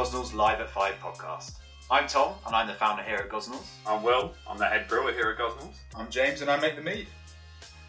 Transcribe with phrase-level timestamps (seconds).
[0.00, 1.56] Gosnells Live at 5 podcast.
[1.90, 3.68] I'm Tom, and I'm the founder here at Gosnells.
[3.86, 4.32] I'm Will.
[4.48, 5.74] I'm the head brewer here at Gosnells.
[5.94, 7.06] I'm James, and I make the mead.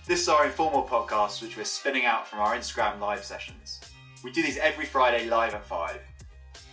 [0.05, 3.79] This is our informal podcast, which we're spinning out from our Instagram live sessions.
[4.25, 6.01] We do these every Friday live at 5.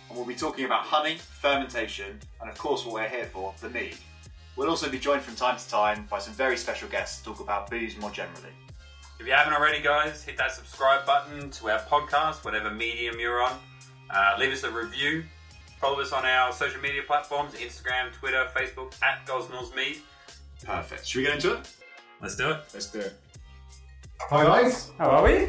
[0.09, 3.69] And we'll be talking about honey, fermentation, and of course, what we're here for, the
[3.69, 3.95] mead.
[4.57, 7.39] We'll also be joined from time to time by some very special guests to talk
[7.39, 8.51] about booze more generally.
[9.21, 13.41] If you haven't already, guys, hit that subscribe button to our podcast, whatever medium you're
[13.41, 13.57] on.
[14.09, 15.23] Uh, leave us a review.
[15.79, 19.97] Follow us on our social media platforms Instagram, Twitter, Facebook, at Gosnells Mead.
[20.65, 21.07] Perfect.
[21.07, 21.69] Should we get into it?
[22.21, 22.57] Let's do it.
[22.73, 23.13] Let's do it.
[24.29, 25.47] Hi guys, How are we?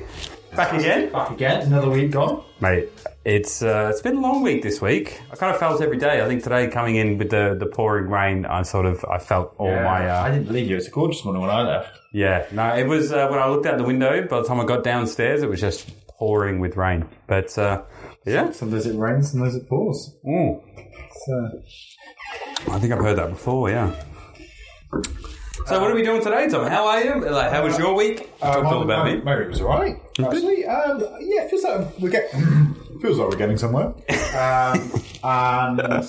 [0.55, 1.11] Back again?
[1.11, 1.63] back again.
[1.63, 2.45] Another week gone.
[2.61, 2.89] Mate,
[3.25, 5.21] it's uh, it's been a long week this week.
[5.33, 6.23] I kind of felt every day.
[6.23, 9.55] I think today coming in with the, the pouring rain, I sort of I felt
[9.59, 10.75] all my I uh, didn't believe you.
[10.75, 11.99] It was a gorgeous morning when I left.
[12.13, 12.47] yeah.
[12.53, 14.25] No, it was uh, when I looked out the window.
[14.29, 17.09] By the time I got downstairs, it was just pouring with rain.
[17.27, 17.83] But uh,
[18.31, 20.15] yeah, Sometimes it rains, sometimes it pours.
[20.27, 20.61] Ooh,
[21.27, 21.63] So,
[22.73, 23.71] I think I've heard that before.
[23.71, 23.95] Yeah.
[25.67, 26.67] So what are we doing today, Tom?
[26.69, 27.21] How are you?
[27.31, 28.37] Like, how was your week?
[28.41, 29.21] Talk all about my, me.
[29.23, 29.97] my week was alright.
[30.19, 33.93] Actually, um, yeah, it feels like we're getting feels like we're getting somewhere.
[34.33, 34.93] Um,
[35.25, 36.07] and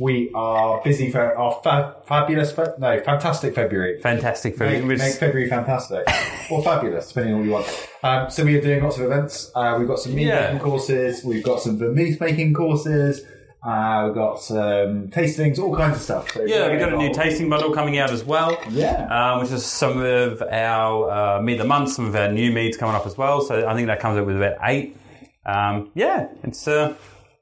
[0.00, 4.00] we are busy for our fa- fabulous, fe- no, fantastic February.
[4.00, 4.80] Fantastic February.
[4.80, 6.06] Make, was- make February fantastic
[6.50, 7.88] or fabulous, depending on what you want.
[8.02, 9.50] Um, so we are doing lots of events.
[9.54, 10.46] Uh, we've got some meat Yeah.
[10.46, 11.22] making courses.
[11.24, 13.20] We've got some vermouth making courses.
[13.62, 16.30] Uh, we've got some tastings, all kinds of stuff.
[16.32, 18.58] So yeah, get we got a new tasting bundle coming out as well.
[18.70, 19.06] Yeah.
[19.34, 22.50] um, which is some of our uh, mead of the month, some of our new
[22.52, 23.42] meads coming up as well.
[23.42, 24.96] So I think that comes up with about eight.
[25.44, 26.94] Um, yeah, it's, uh,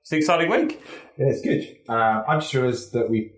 [0.03, 0.83] it's an exciting week.
[1.19, 1.77] Yeah, it's good.
[1.89, 3.33] Uh, I just realised that we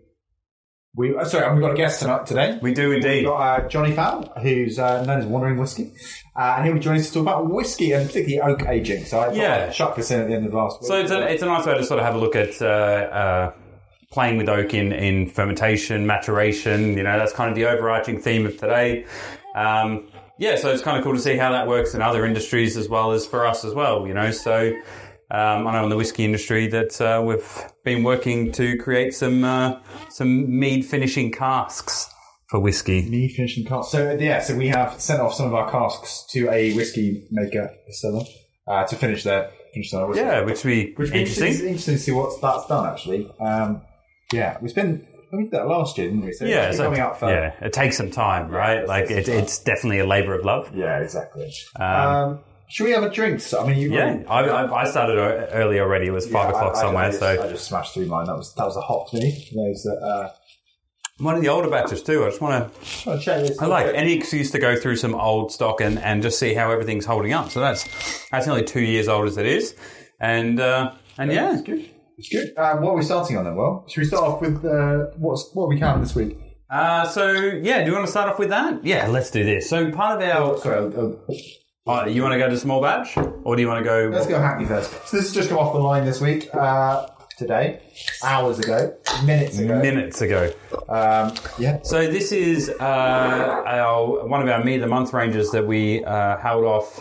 [0.94, 2.58] we uh, sorry, we've got a guest tonight today.
[2.60, 3.18] We do indeed.
[3.20, 5.92] We've got uh, Jonny Fowle, who's uh, known as Wandering Whisky,
[6.36, 9.04] uh, and he'll be joining us to talk about whiskey and particularly oak aging.
[9.04, 9.66] So I Yeah.
[9.68, 10.88] I'd chuck this in at the end of last week.
[10.88, 12.66] So it's a, it's a nice way to sort of have a look at uh,
[12.66, 13.52] uh,
[14.12, 16.98] playing with oak in, in fermentation, maturation.
[16.98, 19.06] You know, that's kind of the overarching theme of today.
[19.54, 22.76] Um, yeah, so it's kind of cool to see how that works in other industries
[22.76, 24.06] as well as for us as well.
[24.08, 24.72] You know, so
[25.30, 29.44] um, I know in the whiskey industry that uh, we've been working to create some
[29.44, 32.12] uh, some mead finishing casks
[32.48, 33.08] for whiskey.
[33.08, 33.92] Me finishing casks.
[33.92, 37.70] So yeah, so we have sent off some of our casks to a whiskey maker
[37.86, 38.24] distiller
[38.66, 40.24] uh, to finish their finish their whiskey.
[40.24, 41.46] Yeah, which we which would be interesting.
[41.46, 41.68] interesting.
[41.68, 43.30] interesting to see what that's done actually.
[43.40, 43.82] Um,
[44.32, 46.32] yeah, we spent we did that last year, didn't we?
[46.32, 48.78] So Yeah, it's so, coming up for yeah, it takes some time, right?
[48.78, 50.74] it like takes it, it's definitely a labour of love.
[50.74, 51.52] Yeah, exactly.
[51.76, 53.40] Um, should we have a drink?
[53.40, 55.18] So, I mean, you Yeah, I, I, I started
[55.52, 56.06] early already.
[56.06, 57.04] It was five Yeah, o'clock I- somewhere.
[57.04, 58.26] I just, so I just smashed through mine.
[58.26, 59.48] That was that was a hot me.
[59.54, 60.30] Those that uh,
[61.18, 62.24] one of the older batches too.
[62.24, 63.18] I just want to.
[63.20, 63.58] check this.
[63.60, 66.70] I like any excuse to go through some old stock and, and just see how
[66.70, 67.50] everything's holding up.
[67.50, 67.84] So that's
[68.30, 69.74] that's nearly two years old as it is,
[70.20, 71.90] and uh, and yeah, It's good.
[72.18, 72.52] It's good.
[72.56, 73.56] Uh, what are we starting on then?
[73.56, 76.38] Well, should we start off with uh, what's what are we counting this week?
[76.70, 78.84] Uh, so yeah, do you want to start off with that?
[78.84, 79.68] Yeah, let's do this.
[79.68, 81.26] So part of our, Sorry, I'll- I'll-
[81.86, 84.10] uh, you want to go to small batch, or do you want to go?
[84.12, 84.90] let's go happy first.
[85.08, 86.48] So this has just come off the line this week.
[86.54, 87.06] Uh,
[87.38, 87.80] today,
[88.22, 89.80] hours ago, minutes ago.
[89.80, 90.52] Minutes ago.
[90.90, 91.78] Um, yeah.
[91.82, 96.04] So this is uh, our one of our meet of the month ranges that we
[96.04, 97.00] uh, held off,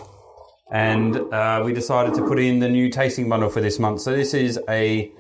[0.72, 4.00] and uh, we decided to put in the new tasting bundle for this month.
[4.00, 5.12] So this is a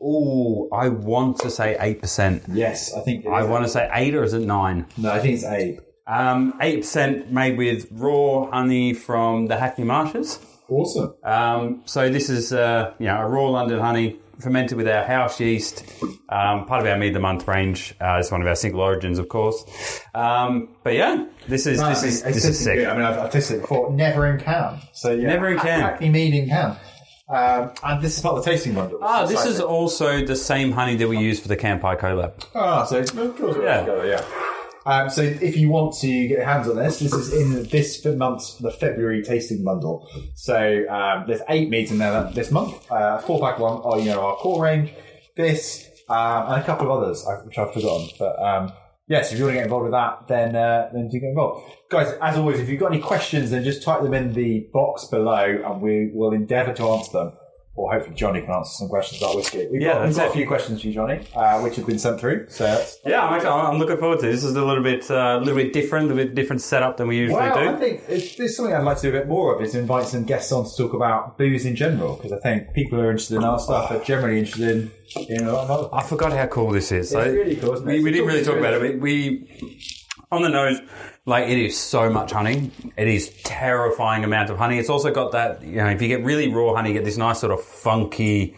[0.00, 2.42] oh, I want to say eight percent.
[2.52, 3.24] Yes, I think.
[3.24, 3.48] it I is.
[3.48, 4.84] want to say eight, or is it nine?
[4.98, 5.80] No, I think it's eight.
[6.10, 10.38] Um, Eight percent made with raw honey from the Hackney Marshes.
[10.68, 11.14] Awesome.
[11.24, 15.38] Um, so this is uh, you know a raw London honey fermented with our house
[15.38, 15.84] yeast,
[16.30, 17.94] um, part of our mead the month range.
[18.00, 19.62] Uh, it's one of our single origins, of course.
[20.14, 22.76] Um, but yeah, this is this is this is sick.
[22.78, 22.86] good.
[22.88, 23.92] I mean, I've, I've tasted it before.
[23.92, 24.80] Never in can.
[24.92, 25.80] So yeah, Never in can.
[25.80, 26.76] Hackney mead in can.
[27.28, 28.98] Um, and this is part of the tasting bundle.
[29.02, 32.44] Ah, this is also the same honey that we use for the Campai collab.
[32.56, 33.80] Ah, so it's of course Yeah.
[33.80, 34.24] together, yeah.
[34.86, 38.04] Um, so if you want to get your hands on this, this is in this
[38.04, 40.08] month's the February tasting bundle.
[40.34, 42.90] So um, there's eight meads in there this month.
[42.90, 44.92] Uh, four pack one are you know our core range,
[45.36, 48.08] this um, and a couple of others uh, which I've forgotten.
[48.18, 48.72] But um,
[49.06, 51.70] yes, if you want to get involved with that, then uh, then do get involved,
[51.90, 52.14] guys.
[52.22, 55.44] As always, if you've got any questions, then just type them in the box below,
[55.44, 57.32] and we will endeavour to answer them.
[57.76, 59.68] Or hopefully Jonny can answer some questions about whiskey.
[59.70, 62.00] We've, Yeah, got, we've got a few questions for you, Jonny, uh, which have been
[62.00, 62.46] sent through.
[62.48, 64.42] So that's, Yeah, I'm, actually, I'm looking forward to this.
[64.42, 67.06] This is a little bit uh, a little bit different, a bit different setup than
[67.06, 69.54] we usually Well, I think it's, there's something I'd like to do a bit more
[69.54, 72.74] of is invite some guests on to talk about booze in general because I think
[72.74, 74.92] people who are interested in our stuff are generally interested
[75.28, 77.10] in, lot of I forgot how cool this is.
[77.10, 77.92] So It's really cool, isn't it?
[77.92, 78.82] We, we didn't really talk about it.
[78.82, 79.86] We, we
[80.32, 80.80] on the nose,
[81.30, 82.70] like it is so much honey.
[82.96, 84.78] It is terrifying amount of honey.
[84.78, 87.16] It's also got that, you know, if you get really raw honey, you get this
[87.16, 88.56] nice sort of funky,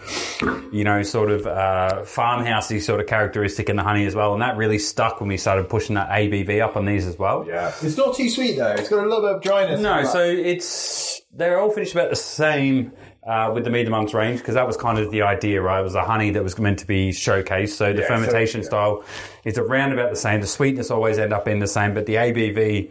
[0.73, 4.33] you know, sort of uh, farmhousey sort of characteristic in the honey as well.
[4.33, 7.45] And that really stuck when we started pushing that ABV up on these as well.
[7.47, 7.73] Yeah.
[7.83, 8.73] It's not too sweet though.
[8.73, 9.81] It's got a little bit of dryness.
[9.81, 12.93] No, so it's they're all finished about the same
[13.27, 15.81] uh, with the Mead Monks range because that was kind of the idea, right?
[15.81, 17.71] It was a honey that was meant to be showcased.
[17.71, 18.67] So the Yeah, so- fermentation yeah.
[18.67, 19.05] style
[19.45, 20.41] is around about the same.
[20.41, 22.91] The sweetness always end up being the same, but the ABV,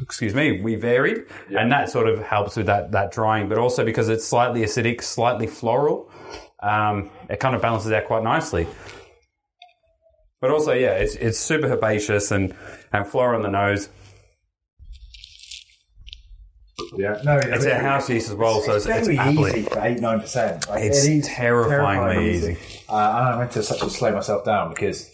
[0.00, 1.24] excuse me, we varied,
[1.56, 3.48] and that sort of helps with that that drying.
[3.48, 6.10] But also because it's slightly acidic, slightly floral,
[6.62, 8.66] um, it kind of balances out quite nicely.
[10.40, 12.54] But also, yeah, it's it's super herbaceous and
[12.94, 13.90] and floral on the nose.
[16.96, 17.20] Yeah.
[17.24, 19.50] No, It's a house yeast as well, so it's, it's, very appley.
[19.50, 20.68] easy for eight nine percent.
[20.68, 22.58] Like, It's it terrifyingly easy.
[22.88, 25.08] Uh, and I went to such a slow myself down because,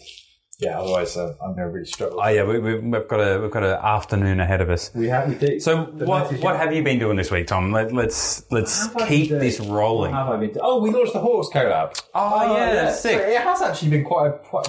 [0.59, 2.19] yeah, otherwise uh, I'm going to really struggle.
[2.19, 4.89] Oh yeah, we, we've got a we've got an afternoon ahead of us.
[4.95, 5.59] we have we do.
[5.59, 7.71] So what what have you been doing this week, Tom?
[7.71, 10.11] Let, let's let's have I keep this rolling.
[10.13, 10.61] What have I been doing?
[10.63, 12.01] Oh, we launched the Hawkes collab.
[12.15, 13.19] Oh, yeah, So sick.
[13.21, 14.65] it has actually been quite a quite,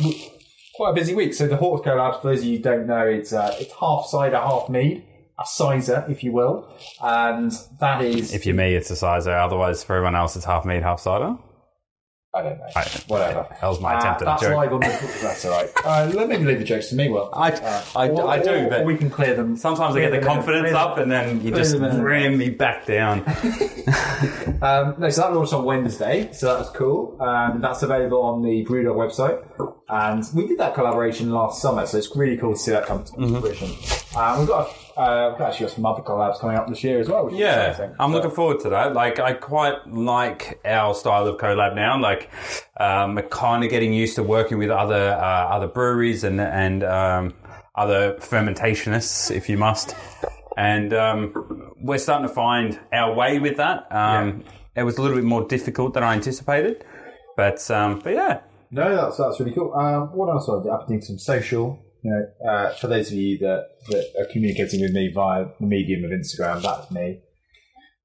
[0.74, 1.32] quite a busy week.
[1.32, 4.04] So the Hawkes collab, for those of you who don't know, it's uh, it's half
[4.06, 5.04] cider, half mead,
[5.38, 6.68] a cyser, if you will,
[7.02, 9.44] and that is If you're me, it's a cyser.
[9.44, 11.36] Otherwise, for everyone else, it's half meat, half cider.
[12.34, 13.46] I don't know, I- whatever.
[13.60, 14.56] That was my Uh, attempt at a that's joke.
[14.56, 15.18] live on the.
[15.22, 15.70] That's all right.
[15.84, 17.08] Uh, let me leave the jokes to me.
[17.08, 19.56] Well, I, uh, I, or- I do, or- but we can clear them.
[19.56, 23.24] sometimes I get the confidence up, and then you just ram me back down.
[24.60, 27.16] Um, no, so that launched on Wednesday, so that was cool.
[27.22, 29.40] Um, that's available on the Brewdog website,
[29.88, 33.04] and we did that collaboration last summer, so it's really cool to see that come
[33.04, 33.38] to Mm-hmm.
[33.38, 33.70] fruition.
[34.16, 37.08] Uh, we've got uh, we've actually got some other collabs coming up this year as
[37.08, 37.24] well.
[37.26, 37.94] Which is Yeah, exciting.
[38.00, 38.94] I'm So- looking forward to that.
[38.94, 41.98] Like, I quite like our style of collab now.
[42.00, 42.28] Like,
[42.78, 46.82] um, we're kind of getting used to working with other uh, other breweries and and
[46.84, 47.34] um,
[47.74, 49.94] other fermentationists, if you must.
[50.56, 53.86] And um, we're starting to find our way with that.
[53.92, 54.42] Um,
[54.74, 56.84] It was a little bit more difficult than I anticipated,
[57.36, 58.40] but um, but yeah,
[58.70, 59.72] No, that's that's really cool.
[59.74, 60.48] Um, what else?
[60.48, 61.78] I've I've been doing some social.
[62.02, 65.66] You know, uh, for those of you that, that are communicating with me via the
[65.66, 67.20] medium of Instagram, that's me.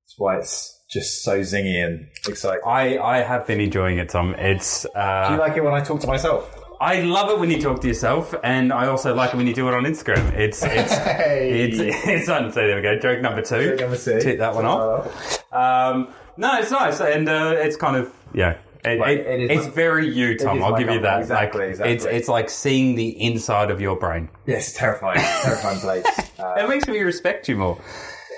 [0.04, 2.62] That's why it's just so zingy and exciting.
[2.66, 4.34] I I have been enjoying it, Tom.
[4.36, 6.60] It's uh, Do you like it when I talk to myself?
[6.81, 9.54] I love it when you talk to yourself, and I also like it when you
[9.54, 10.34] do it on Instagram.
[10.34, 11.62] It's it's Hey.
[11.69, 12.51] it's it's fun.
[12.51, 12.98] So there we go.
[13.00, 13.69] Joke number two.
[13.69, 14.19] Joke number two.
[14.19, 15.54] Tick that one off.
[15.54, 18.57] Um, no, it's nice, and uh, it's kind of yeah.
[18.86, 20.62] It, Right, it- it's my- very you, Tom.
[20.62, 21.22] I'll give you that.
[21.22, 21.94] Exactly, like, exactly.
[21.96, 24.30] It's it's like seeing the inside of your brain.
[24.46, 25.20] Yes, terrifying.
[25.42, 26.06] terrifying place.
[26.40, 27.80] Uh, It makes me respect you more.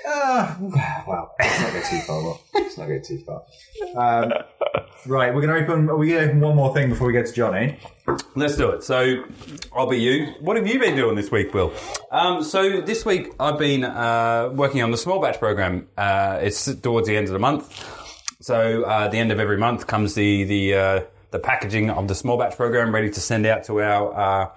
[0.08, 0.54] uh,
[1.08, 2.22] well, let's not go too far.
[2.22, 3.42] Well, let's not go too far.
[3.96, 4.32] Um,
[5.06, 5.90] right, we're going to open.
[5.90, 7.78] Are we going to open one more thing before we get to Johnny?
[8.36, 8.84] Let's do it.
[8.84, 9.24] So,
[9.74, 10.26] I'll be you.
[10.40, 11.72] What have you been doing this week, Will?
[12.12, 15.88] Um, so, this week I've been uh, working on the small batch program.
[15.98, 17.68] Uh, it's towards the end of the month.
[18.46, 21.00] So, uh, the end of every month comes the the uh,
[21.32, 24.14] the packaging of the small batch program, ready to send out to our.
[24.14, 24.50] Uh,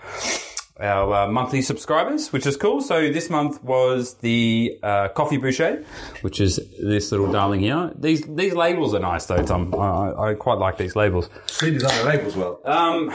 [0.79, 2.79] our uh, monthly subscribers, which is cool.
[2.79, 5.83] So this month was the uh, coffee bochet,
[6.21, 7.91] which is this little darling here.
[7.97, 9.75] These these labels are nice though, Tom.
[9.75, 11.27] I, I, quite like these labels.
[11.59, 12.61] Who designed the labels well?
[12.63, 13.07] Um,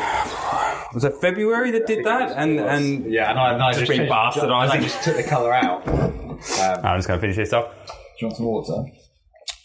[0.93, 2.33] was it February that did that?
[2.37, 4.71] And and yeah, and I, and I Just just, been bastardising.
[4.71, 5.89] I just took the colour out.
[5.89, 7.87] Um, I'm just going to finish this up.
[7.87, 9.04] do you want some water?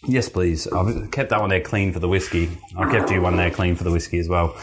[0.08, 0.65] Yes, please.
[0.68, 2.50] I've kept that one there clean for the whiskey.
[2.77, 4.56] I kept you one there clean for the whiskey as well.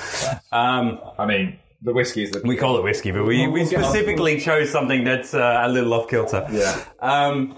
[0.51, 2.41] Um, I mean, the whiskey is the.
[2.45, 5.61] we call it whiskey, but we, we We'll get on- specifically chose something that's uh,
[5.63, 6.47] a little off kilter.
[6.51, 6.83] Yeah.
[7.01, 7.57] Um,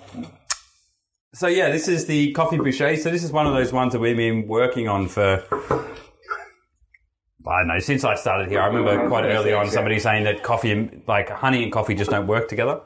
[1.35, 2.99] so yeah, this is the coffee bochet.
[2.99, 5.45] So this is one of those ones that we've been working on for.
[7.47, 7.79] I don't know.
[7.79, 11.31] Since I started here, I remember quite early on somebody saying that coffee, and like
[11.31, 12.81] honey and coffee, just don't work together.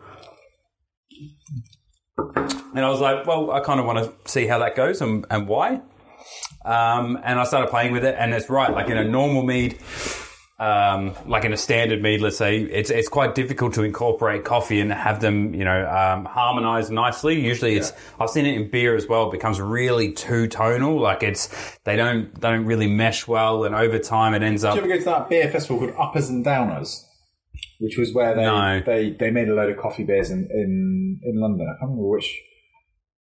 [2.18, 5.26] And I was like, well, I kind of want to see how that goes and,
[5.30, 5.80] and why.
[6.64, 8.70] Um, and I started playing with it, and it's right.
[8.70, 9.78] Like in a normal mead,
[10.58, 14.80] um, like in a standard mead, let's say, it's it's quite difficult to incorporate coffee
[14.80, 17.40] and have them, you know, um, harmonize nicely.
[17.40, 19.28] Usually, it's I've seen it in beer as well.
[19.28, 21.00] It becomes really two tonal.
[21.00, 21.48] Like it's
[21.84, 24.76] they don't they don't really mesh well, and over time it ends up.
[24.76, 27.06] You ever go to that beer festival called Uppers and Downers?
[27.82, 28.80] Which was where they No.
[28.86, 31.66] they, they made a load of coffee beers in, in, in London.
[31.68, 32.40] I can't remember which.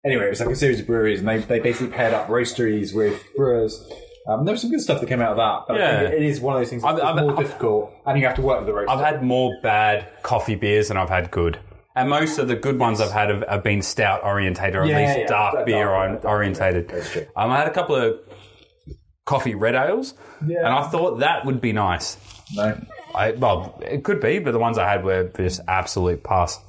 [0.06, 2.94] Anyway, it was like a series of breweries, and they, they basically paired up roasteries
[2.94, 3.84] with brewers.
[4.28, 6.00] Um, there was some good stuff that came out of that, but I Yeah.
[6.02, 8.26] think it is one of those things that's I've- I've- more I've- difficult, and you
[8.28, 8.92] have to work with the roaster.
[8.92, 11.58] I've had more bad coffee beers than I've had good.
[11.96, 14.88] And most of the good ones I've had have, have been stout orientated or at
[14.88, 16.90] least yeah, dark dark beer dark orientated.
[16.90, 17.26] That's true.
[17.36, 18.16] Um, I had a couple of
[19.26, 20.14] coffee red ales,
[20.46, 20.60] Yeah.
[20.60, 22.18] and I thought that would be nice.
[22.56, 22.76] no,
[23.16, 26.60] I, well, it could be, but the ones I had were just absolute pass.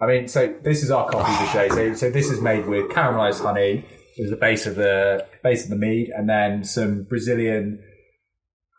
[0.00, 1.70] I mean, so this is our coffee bochet.
[1.70, 3.84] So, so this is made with caramelized honey
[4.22, 7.82] as the base of the base of the mead, and then some Brazilian.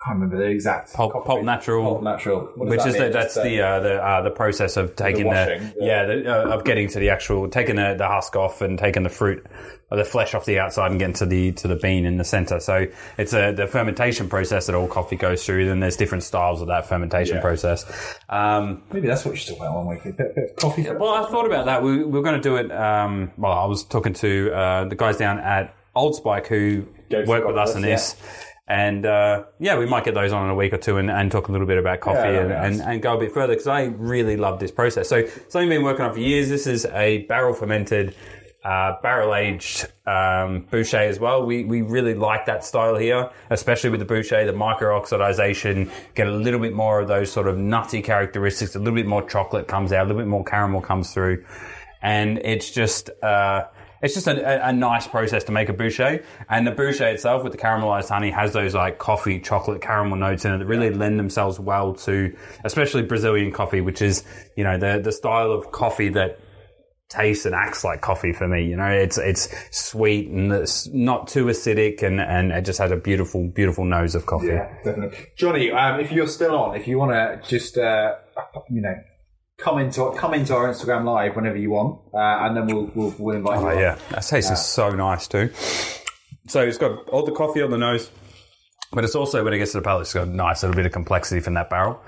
[0.02, 3.12] I can't remember the exact Pulp- pulp natural, Pulp natural, What which is the, mean?
[3.12, 6.56] that's Just, the uh, the uh, the process of taking the, washing, yeah, the, uh,
[6.56, 9.46] of getting to the actual taking the, the husk off and taking the fruit
[9.92, 12.24] or the flesh off the outside and getting to the to the bean in the
[12.24, 12.62] center.
[12.62, 12.88] So
[13.18, 15.66] it's a the fermentation process that all coffee goes through.
[15.68, 17.42] Then there's different styles of that fermentation Yeah.
[17.42, 17.86] process.
[18.30, 20.06] Um, maybe that's what you should talk about one week.
[20.06, 20.84] A bit, bit of coffee.
[20.86, 21.84] for- well, I thought about that.
[21.84, 22.72] We, we were going to do it.
[22.72, 27.26] Um, well, I was talking to uh, the guys down at Old Spike who Go
[27.26, 28.16] work with us in this.
[28.70, 31.32] And uh, yeah, we might get those on in a week or two and, and
[31.32, 33.54] talk a little bit about coffee Yeah, and, that'd and, and go a bit further
[33.54, 35.10] because I really love this process.
[35.10, 36.50] So something I've been working on for years.
[36.50, 38.14] This is a barrel fermented,
[38.64, 41.48] uh, barrel aged um, bochet as well.
[41.48, 45.92] We we really like that style here, especially with the bochet, the micro oxidization.
[46.14, 48.76] Get a little bit more of those sort of nutty characteristics.
[48.76, 50.06] A little bit more chocolate comes out.
[50.06, 51.44] A little bit more caramel comes through,
[52.04, 53.10] and it's just.
[53.24, 53.64] Uh,
[54.02, 57.44] it's just a, a, a nice process to make a bochet, and the bochet itself
[57.44, 60.90] with the caramelized honey has those like coffee, chocolate, caramel notes in it that really
[60.90, 64.24] lend themselves well to, especially Brazilian coffee, which is
[64.56, 66.40] you know the the style of coffee that
[67.10, 68.66] tastes and acts like coffee for me.
[68.66, 72.92] You know, it's it's sweet and it's not too acidic, and and it just has
[72.92, 74.48] a beautiful, beautiful nose of coffee.
[74.48, 75.18] Yeah, definitely.
[75.36, 78.16] Jonny, um, if you're still on, if you want to just, uh,
[78.70, 78.96] you know,
[79.60, 83.16] come into come into our Instagram live whenever you want, uh, and then we'll we'll,
[83.18, 83.66] we'll invite you.
[83.68, 83.78] Oh on.
[83.78, 85.52] yeah, that tastes so nice too.
[86.48, 88.10] So it's got all the coffee on the nose,
[88.92, 90.86] but it's also when it gets to the palate, it's got a nice little bit
[90.86, 92.02] of complexity from that barrel.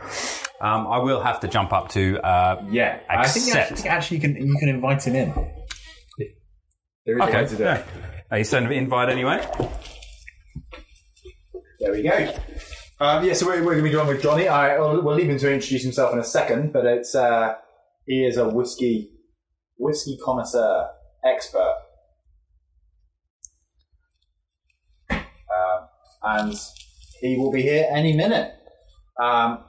[0.61, 4.21] Um, I will have to jump up to uh, Yeah, I think you actually, you
[4.21, 5.33] can you can invite him in.
[7.05, 7.47] There is a way okay.
[7.47, 7.83] to do Yeah.
[8.29, 9.45] Are you sending an invite anyway?
[11.79, 12.33] There we go.
[13.01, 14.47] Um, yeah, so we're, we're going to be joined with Jonny.
[14.47, 17.55] I, we'll we'll leave him to introduce himself in a second, but it's uh,
[18.05, 19.09] he is a whiskey
[19.79, 20.87] whiskey connoisseur
[21.25, 21.77] expert,
[25.09, 25.87] um,
[26.21, 26.53] and
[27.21, 28.53] he will be here any minute.
[29.19, 29.63] Um,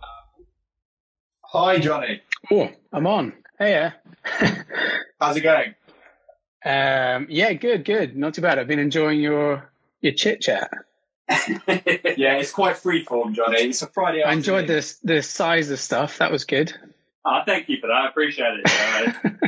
[1.43, 2.21] hi, Jonny.
[2.51, 3.33] Oh, I'm on.
[3.59, 3.93] Hey, yeah.
[5.19, 5.75] How's it going?
[6.67, 8.15] um, yeah, good, good.
[8.15, 8.59] Not too bad.
[8.59, 9.73] I've been enjoying your
[10.03, 10.71] your chit chat.
[12.17, 13.59] yeah, it's quite freeform, Jonny.
[13.63, 14.23] It's a Friday.
[14.23, 16.19] I enjoyed this the size of stuff.
[16.19, 16.73] That was good.
[17.25, 17.95] Oh, thank you for that.
[17.95, 19.47] I appreciate it.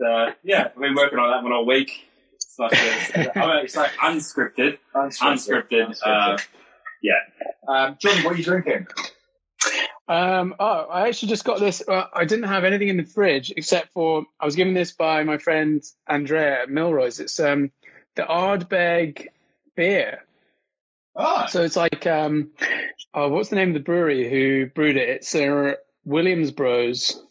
[0.00, 2.08] Uh, uh, yeah, I've been working on that one all week.
[2.34, 4.78] It's like, it's, I mean, it's like unscripted.
[4.94, 5.96] Unscripted.
[6.04, 6.38] Uh,
[7.68, 8.86] Um, Jonny, what are you drinking?
[10.08, 11.82] Um, oh, I actually just got this.
[11.86, 15.24] Uh, I didn't have anything in the fridge except for I was given this by
[15.24, 17.20] my friend Andrea at Milroy's.
[17.20, 17.72] It's um,
[18.14, 19.26] the Ardbeg
[19.74, 20.22] beer.
[21.16, 22.50] Oh, So it's like, um,
[23.14, 25.08] oh, what's the name of the brewery who brewed it?
[25.08, 27.22] It's uh, Williams Bros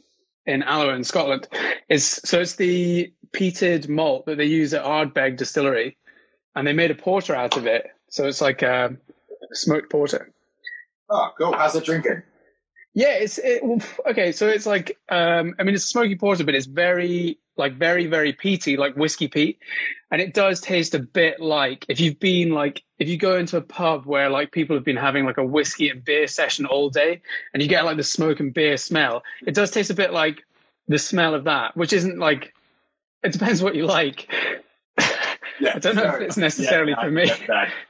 [0.46, 1.48] in Alloa in Scotland.
[1.89, 5.98] It's so it's the peated malt that they use at Ardbeg Distillery,
[6.56, 7.88] and they made a porter out of it.
[8.10, 8.96] So it's like a
[9.51, 10.32] smoked porter.
[11.10, 11.54] oh, cool.
[11.54, 12.24] How's it drinking?
[12.96, 13.62] Yeah, it's it,
[14.10, 14.32] okay.
[14.32, 18.32] So it's like, um, I mean, it's smoky porter, but it's very, like, very, very
[18.32, 19.60] peaty, like whiskey peat,
[20.12, 23.58] and it does taste a bit like if you've been like if you go into
[23.58, 26.90] a pub where like people have been having like a whiskey and beer session all
[26.90, 27.22] day,
[27.54, 29.24] and you get like the smoke and beer smell.
[29.46, 30.46] It does taste a bit like
[30.88, 32.54] the smell of that, which isn't like.
[33.24, 34.30] It depends what you like.
[35.60, 37.32] Yeah, I don't know if it's necessarily yeah, for me.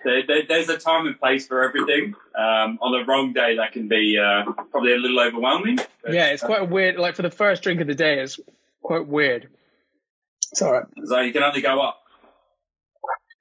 [0.04, 2.14] There, there, there's a time and place for everything.
[2.38, 5.78] Um, on the wrong day, that can be uh, probably a little overwhelming.
[5.78, 6.98] but- Yeah, it's quite weird.
[6.98, 8.40] Like for the first drink of the day, it's
[8.84, 9.50] quite weird.
[10.52, 10.86] It's all right.
[11.06, 12.02] So you can only go up.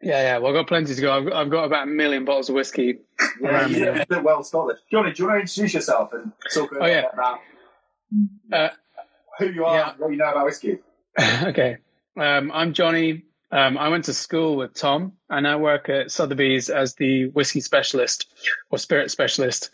[0.01, 0.39] Yeah, yeah.
[0.39, 1.13] Well, I've got plenty to go.
[1.17, 2.99] I've got, I've got about a million bottles of whiskey.
[3.41, 3.79] Yeah, around me.
[3.79, 4.79] you a bit well Scottish.
[4.91, 7.05] Jonny, do you want to introduce yourself and talk a Oh, yeah.
[7.13, 7.39] about
[8.53, 8.69] Uh,
[9.39, 9.91] who you are yeah.
[9.91, 10.79] and what you know about whiskey?
[11.45, 11.79] okay.
[12.19, 13.25] Um, I'm Jonny.
[13.55, 15.13] Um, I went to school with Tom.
[15.31, 18.27] And I work at Sotheby's as the whiskey specialist
[18.69, 19.71] or spirit specialist.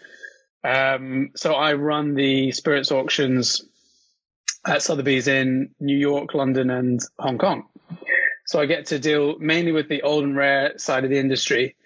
[0.63, 3.65] Um, so I run the spirits auctions
[4.67, 7.67] at Sotheby's in New York, London, and Hong Kong.
[8.47, 11.77] So I get to deal mainly with the old and rare side of the industry.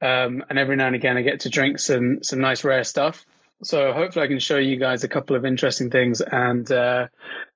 [0.00, 3.24] Um, and every now and again, I get to drink some some nice rare stuff.
[3.62, 6.20] So hopefully, I can show you guys a couple of interesting things.
[6.20, 7.08] And uh,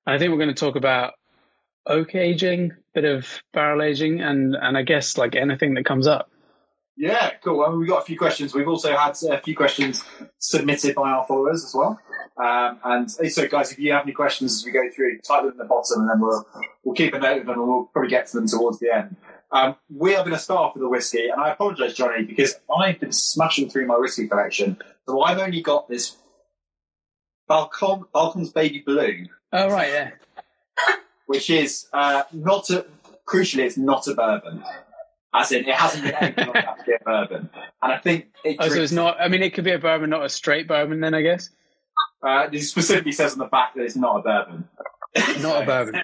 [0.07, 1.13] I think we're going to talk about
[1.85, 6.29] oak aging, bit of barrel aging, and and I guess like anything that comes up.
[6.97, 7.57] Yeah, cool.
[7.57, 8.53] Well, we've got a few questions.
[8.53, 10.03] We've also had a few questions
[10.37, 11.99] submitted by our followers as well.
[12.37, 15.51] Um, and so, guys, if you have any questions as we go through, type them
[15.51, 16.45] in the bottom, and then we'll
[16.83, 19.15] we'll keep a note of them, and we'll probably get to them towards the end.
[19.51, 22.55] Um, we are going to start off with the whiskey, and I apologise, Jonny, because
[22.73, 26.15] I've been smashing through my whiskey collection, so I've only got this
[27.49, 30.11] Balcones, Balcones Baby Blue, Oh right, yeah.
[31.31, 32.85] which is uh, not a,
[33.25, 34.63] crucially, it's not a bourbon.
[35.33, 37.49] As in, it hasn't been anything on that to be a bourbon.
[37.81, 39.19] And I think it Oh, so it's not.
[39.19, 40.99] I mean, it could be a bourbon, not a straight bourbon.
[40.99, 41.49] Then I guess
[42.21, 44.67] Uh, it specifically says on the back that it's not a bourbon.
[45.41, 46.03] not a bourbon.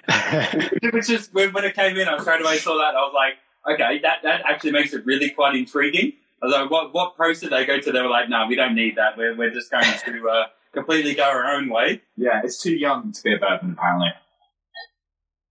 [0.92, 2.94] Which is when, when it came in, I was trying straight away saw that.
[2.94, 6.14] I was like, okay, that, that actually makes it really quite intriguing.
[6.42, 7.92] I was like, what what process did they go to?
[7.92, 9.18] They were like, no, we don't need that.
[9.18, 12.00] We're we're just going to uh, completely go our own way.
[12.16, 14.08] Yeah, it's too young to be a bourbon, apparently.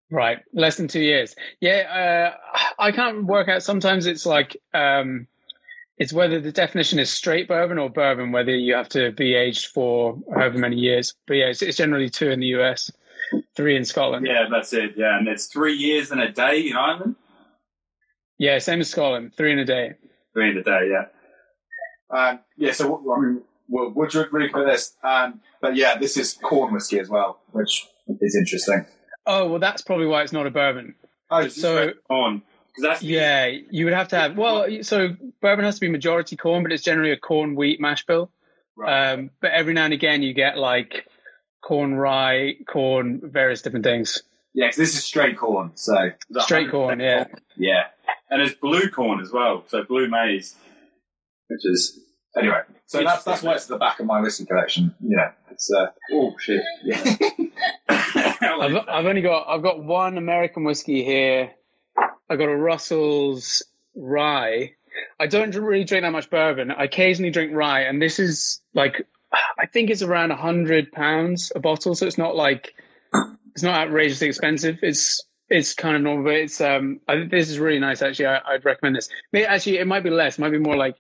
[0.10, 1.36] Right, less than two years.
[1.60, 3.62] Yeah, uh, I can't work out.
[3.62, 5.28] Sometimes it's like um,
[5.98, 9.68] it's whether the definition is straight bourbon or bourbon, whether you have to be aged
[9.68, 11.14] for however many years.
[11.26, 12.90] But yeah, it's, it's generally two in the US,
[13.56, 14.26] three in Scotland.
[14.26, 14.94] Yeah, that's it.
[14.96, 17.16] Yeah, and it's three years and a day in Ireland.
[18.38, 19.96] Yeah, same as Scotland, three in a day.
[20.34, 20.90] Three in a day.
[20.90, 21.06] Yeah.
[22.18, 24.94] Um, yeah, so I mean, we'll, we'll drink really quick this.
[25.04, 27.88] Um, but yeah, this is corn whiskey as well, which
[28.22, 28.86] is interesting.
[29.28, 30.96] Oh well, that's probably why it's not a bourbon.
[31.30, 34.38] Oh, So On because that's yeah, you would have to have.
[34.38, 35.10] Well, so
[35.42, 38.32] bourbon has to be majority corn, but it's generally a corn wheat mash bill.
[38.76, 39.12] right.
[39.12, 41.08] Um, but every now and again, you get like
[41.62, 44.24] corn rye, corn, various different things.
[44.54, 45.72] yeah, this is straight corn.
[45.76, 47.26] So Straight corn, yeah.
[47.58, 47.84] yeah.
[48.30, 49.64] and it's blue corn as well.
[49.68, 50.56] So blue maize,
[51.50, 52.00] which is
[52.38, 54.94] Anyway, so that's that's why it's at the back of my whiskey collection.
[55.02, 56.64] Yeah, it's uh, oh shit.
[56.84, 57.16] Yeah.
[58.48, 61.52] I've, I've only got I've got one American whiskey here.
[62.30, 63.64] I got a Russell's
[63.96, 64.74] rye.
[65.20, 66.72] I don't really drink that much bourbon.
[66.72, 69.08] I occasionally drink rye, and this is like
[69.58, 72.74] I think it's around a hundred pounds a bottle, so it's not like
[73.54, 74.80] it's not outrageously expensive.
[74.82, 78.28] It's it's kind of normal, but it's um I think this is really nice actually.
[78.28, 79.10] I, I'd recommend this.
[79.32, 80.38] Maybe, actually, it might be less.
[80.38, 80.96] It might be more like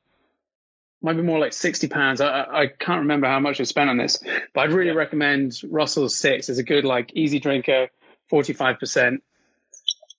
[1.01, 2.21] might be more like sixty pounds.
[2.21, 4.17] I, I I can't remember how much I spent on this,
[4.53, 6.49] but I'd really recommend Russell's Six.
[6.49, 7.87] It's a good like easy drinker,
[8.29, 9.23] forty five percent.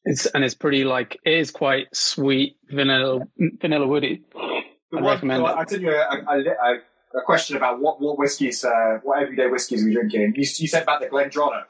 [0.05, 3.21] It's and it's pretty like it is quite sweet, vanilla
[3.61, 4.23] vanilla woody.
[4.37, 5.47] I'd one- recommend it.
[5.47, 6.81] I sent you a,
[7.15, 10.35] a, question about what what whiskies, uh, what everyday whiskies we drinking.
[10.37, 11.67] You, you said about the Glendronach,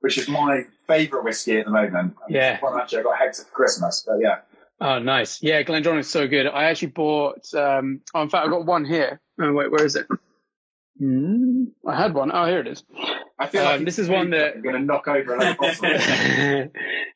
[0.00, 2.16] which is my favourite whiskey at the moment.
[2.28, 2.58] Yeah.
[2.60, 4.38] One actually I got Hector for Christmas, but yeah.
[4.80, 5.42] Oh, nice.
[5.42, 6.46] Yeah, Glendronach is so good.
[6.46, 7.52] I actually bought.
[7.54, 9.20] Um, oh, in fact, I got one here.
[9.40, 10.06] Oh, wait, where is it?
[10.98, 12.30] Hmm, I had one.
[12.32, 12.82] Oh, here it is.
[13.38, 16.70] I feel Um, like this is one that- I'm going to knock over another bottle.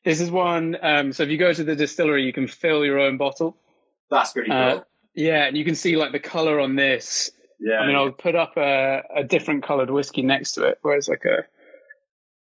[0.05, 0.77] this is one.
[0.81, 3.57] Um, so if you go to the distillery, you can fill your own bottle.
[4.09, 4.57] That's pretty cool.
[4.57, 4.81] Uh,
[5.15, 7.31] yeah, and you can see like the color on this.
[7.59, 7.79] yeah.
[7.79, 11.07] I mean, I'll put up a, a different colored whiskey next to it, where it's
[11.07, 11.45] like a,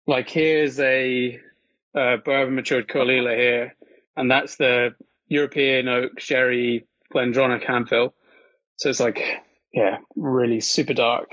[0.07, 1.39] like here's a,
[1.93, 3.75] uh bourbon matured Caol Ila here,
[4.15, 4.95] and that's the
[5.27, 8.13] European oak sherry Glendronach Handfill.
[8.77, 9.21] So it's like,
[9.73, 11.31] yeah, really super dark,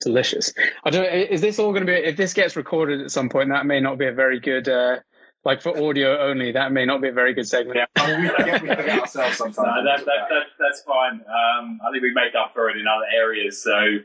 [0.00, 0.52] delicious.
[0.84, 1.04] I don't.
[1.04, 1.98] Is this all going to be?
[1.98, 4.68] If this gets recorded at some point, that may not be a very good.
[4.68, 4.96] Uh,
[5.44, 7.78] like for audio only, that may not be a very good segment.
[7.96, 9.56] I mean, we, forget, we forget ourselves sometimes.
[9.66, 11.20] No, that, that, that, that's fine.
[11.20, 13.98] Um, I think we make up for it in other areas, so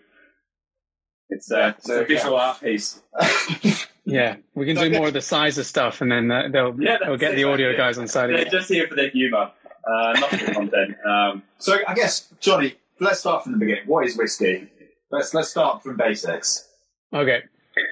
[1.30, 3.02] it's, uh, Yeah, it's so, a visual art piece.
[4.06, 6.98] Yeah, we can do more of the size of stuff, and then uh, they'll Yeah,
[7.04, 8.30] they'll get the audio guys on side.
[8.30, 8.52] They're Again.
[8.52, 9.52] just here for their humour,
[9.88, 10.98] uh, not for the content.
[11.08, 13.84] Um, so I guess, Johnny, let's start from the beginning.
[13.86, 14.70] What is whiskey?
[15.12, 16.68] Let's let's start from basics.
[17.14, 17.44] Okay,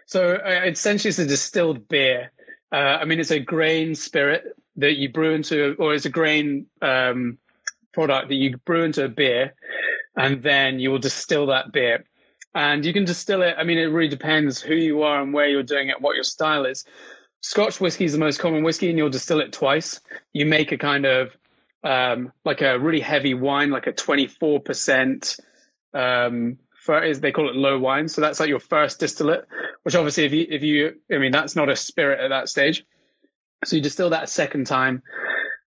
[0.05, 2.31] so uh, essentially it's a distilled beer.
[2.71, 6.65] Uh, I mean, it's a grain spirit that you brew into, or it's a grain
[6.81, 7.37] um,
[7.93, 9.53] product that you brew into a beer,
[10.17, 12.05] and then you will distill that beer.
[12.53, 13.55] And you can distill it.
[13.57, 16.23] I mean, it really depends who you are and where you're doing it, what your
[16.23, 16.83] style is.
[17.41, 19.99] Scotch whiskey is the most common whiskey, and you'll distill it twice.
[20.33, 21.35] You make a kind of
[21.83, 25.39] um, like a really heavy wine, like a 24%
[25.93, 26.57] um,
[27.03, 28.07] is they call it low wine.
[28.07, 29.45] So that's like your first distillate,
[29.83, 32.85] which obviously if you, if you, I mean, that's not a spirit at that stage.
[33.63, 35.03] So you distill that a second time.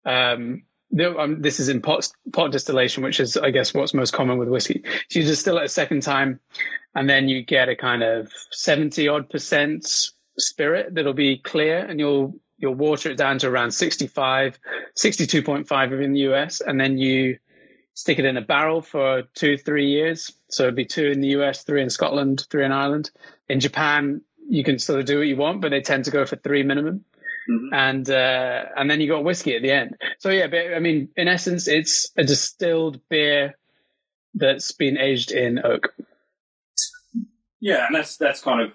[0.04, 0.62] Um,
[0.98, 4.48] um, this is in pot, pot distillation, which is, I guess, what's most common with
[4.48, 4.83] whiskey.
[5.09, 6.40] So you distill it a second time,
[6.94, 12.00] and then you get a kind of 70 odd percent spirit that'll be clear, and
[12.00, 14.59] you'll, you'll water it down to around 65,
[14.96, 17.38] 62.5 in the US, and then you
[17.94, 20.33] stick it in a barrel for two, three years.
[20.48, 23.11] So it'd be two in the US, three in Scotland, three in Ireland.
[23.48, 26.26] In Japan, you can sort of do what you want, but they tend to go
[26.26, 27.05] for three minimum.
[27.50, 27.68] Mhm.
[27.72, 29.96] And uh, and then you got whiskey at the end.
[30.18, 33.56] So yeah, but I mean, in essence, it's a distilled beer
[34.34, 35.92] that's been aged in oak.
[37.60, 38.74] yeah, and that's that's kind of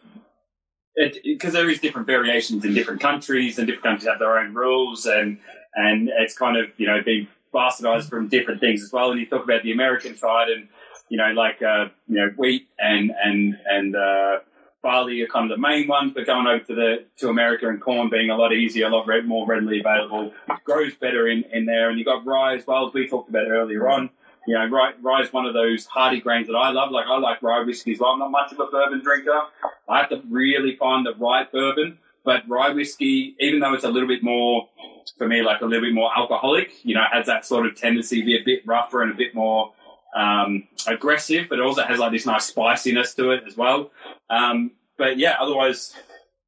[1.24, 5.06] because there is different variations in different countries, and different countries have their own rules,
[5.06, 5.40] and
[5.76, 9.12] and it's kind of you know being bastardized from different things as well.
[9.12, 10.68] And you talk about the American side, and
[11.08, 14.40] you know, like uh, you know, wheat and and and uh,
[14.86, 17.82] barley are kind of the main ones, but going over to the to America and
[17.82, 20.32] corn being a lot easier, a lot red, more readily available,
[20.64, 21.90] grows better in in there.
[21.90, 24.12] And you've got rye as well as we talked about earlier on.
[24.48, 26.92] You know, rye, rye is one of those hardy grains that I love.
[26.92, 28.12] Like I like rye whiskey as well.
[28.12, 29.42] I'm not much of a bourbon drinker.
[29.90, 31.98] I have to really find the right bourbon.
[32.24, 34.70] But rye whiskey, even though it's a little bit more,
[35.18, 38.20] for me, like a little bit more alcoholic, you know, has that sort of tendency
[38.20, 39.74] to be a bit rougher and a bit more
[40.16, 43.92] um, aggressive, but it also has like this nice spiciness to it as well.
[44.30, 45.94] Um, but yeah, otherwise,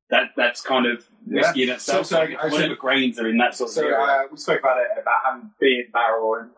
[0.10, 2.06] that that's kind of whiskey in itself.
[2.06, 2.80] So- so- So, I whatever see.
[2.80, 5.86] grains are in that sort of So uh, we spoke about it about having being
[5.91, 6.50] barrel and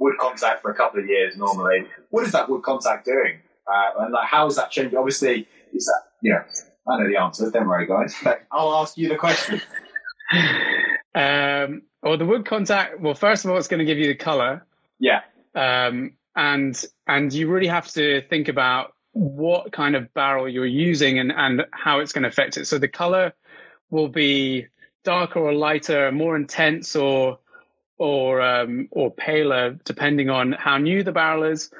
[0.00, 1.86] wood contact for a couple of years normally.
[2.10, 3.40] What is that wood contact doing?
[3.72, 4.98] Uh, and like, how is that changing?
[4.98, 6.42] Obviously, is that you know?
[6.88, 7.48] I know the answer.
[7.50, 8.14] Don't worry, guys.
[8.24, 9.60] But I'll ask you the question.
[11.12, 13.00] Um, well, the wood contact.
[13.00, 14.64] Well, first of all, it's going to give you the color,
[15.00, 15.20] Yeah.
[15.56, 21.18] um, and and you really have to think about what kind of barrel you're using
[21.18, 22.66] and and how it's going to affect it.
[22.66, 23.32] So the color
[23.90, 24.66] will be
[25.04, 27.38] darker or lighter, more intense or
[27.98, 31.70] or um, or paler, depending on how new the barrel is,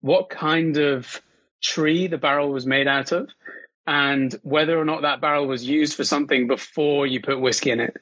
[0.00, 1.20] what kind of
[1.62, 3.28] tree the barrel was made out of,
[3.86, 7.80] and whether or not that barrel was used for something before you put whiskey in
[7.80, 7.96] it.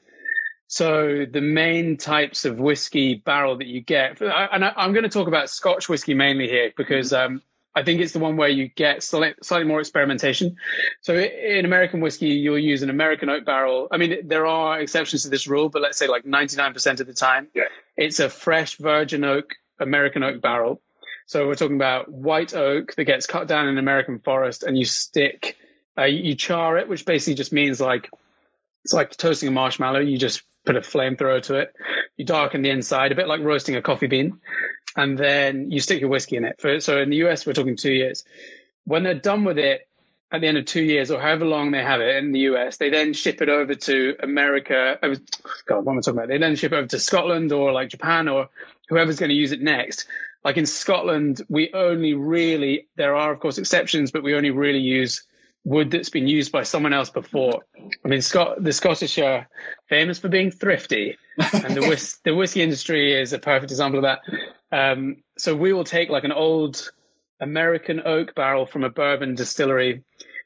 [0.75, 5.09] So the main types of whiskey barrel that you get, and I- I'm going to
[5.09, 7.41] talk about Scotch whiskey mainly here because um,
[7.75, 10.57] I think it's the one where you get slightly, slightly more experimentation.
[10.99, 13.87] So in American whiskey, you'll use an American oak barrel.
[13.89, 17.13] I mean, there are exceptions to this rule, but let's say like 99% of the
[17.13, 17.69] time, Yeah.
[17.95, 20.81] it's a fresh virgin oak American oak barrel.
[21.25, 24.77] So we're talking about white oak that gets cut down in an American forest, and
[24.77, 25.55] you stick,
[25.97, 28.09] uh, you char it, which basically just means like
[28.83, 29.99] it's like toasting a marshmallow.
[30.01, 31.75] You just put a flamethrower to it.
[32.17, 34.39] You darken the inside, a bit like roasting a coffee bean,
[34.95, 36.59] and then you stick your whiskey in it.
[36.59, 38.23] For, so in the US, we're talking two years.
[38.85, 39.87] When they're done with it
[40.31, 42.77] at the end of two years, or however long they have it in the US,
[42.77, 44.97] they then ship it over to America.
[45.03, 45.19] Was,
[45.65, 46.27] God, what am I talking about?
[46.29, 48.49] They then ship it over to Scotland or like Japan or
[48.89, 50.07] whoever's going to use it next.
[50.43, 54.79] Like in Scotland, we only really, there are of course exceptions, but we only really
[54.79, 55.23] use
[55.65, 57.65] wood that's been used by someone else before.
[58.03, 59.49] I mean, Scot- the Scottish are
[59.89, 61.17] famous for being thrifty,
[61.51, 64.19] and the, whis- the whiskey industry is a perfect example of that.
[64.71, 66.91] Um, so we will take like an old
[67.41, 70.03] American oak barrel from a bourbon distillery.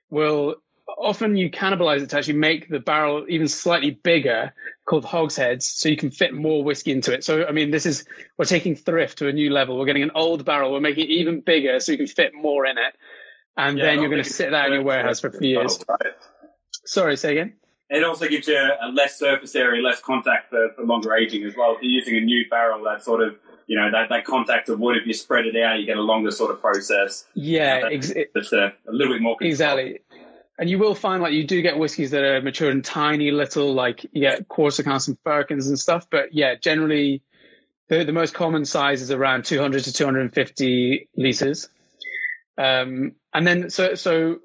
[0.10, 0.56] We'll
[0.98, 4.54] often you cannibalize it to actually make the barrel even slightly bigger,
[4.86, 7.24] called hogsheads, so you can fit more whiskey into it.
[7.24, 8.06] So I mean, this is
[8.38, 9.78] we're taking thrift to a new level.
[9.78, 12.66] We're getting an old barrel, we're making it even bigger, so you can fit more
[12.66, 12.96] in it,
[13.58, 15.84] and Yeah, then you're going to sit that in your warehouse for a few years.
[15.88, 16.14] right?
[16.86, 17.54] Sorry, say again.
[17.90, 21.56] It also gives you a less surface area, less contact for, for longer aging as
[21.58, 21.76] well.
[21.76, 23.36] If you're using a new barrel, that sort of,
[23.66, 26.02] you know, that, that contact of wood, if you spread it out, you get a
[26.02, 27.26] longer sort of process.
[27.34, 29.50] Yeah, Yeah, ex- Just a, a little bit more control.
[29.50, 30.00] Exactly.
[30.60, 33.74] And you will find like you do get whiskies that are matured in tiny little,
[33.74, 36.06] like you get quarter casks and Firkins and stuff.
[36.12, 37.24] But yeah, generally
[37.88, 41.70] the, the most common size is around 200 to 250 liters.
[42.58, 44.40] Um, and then so, so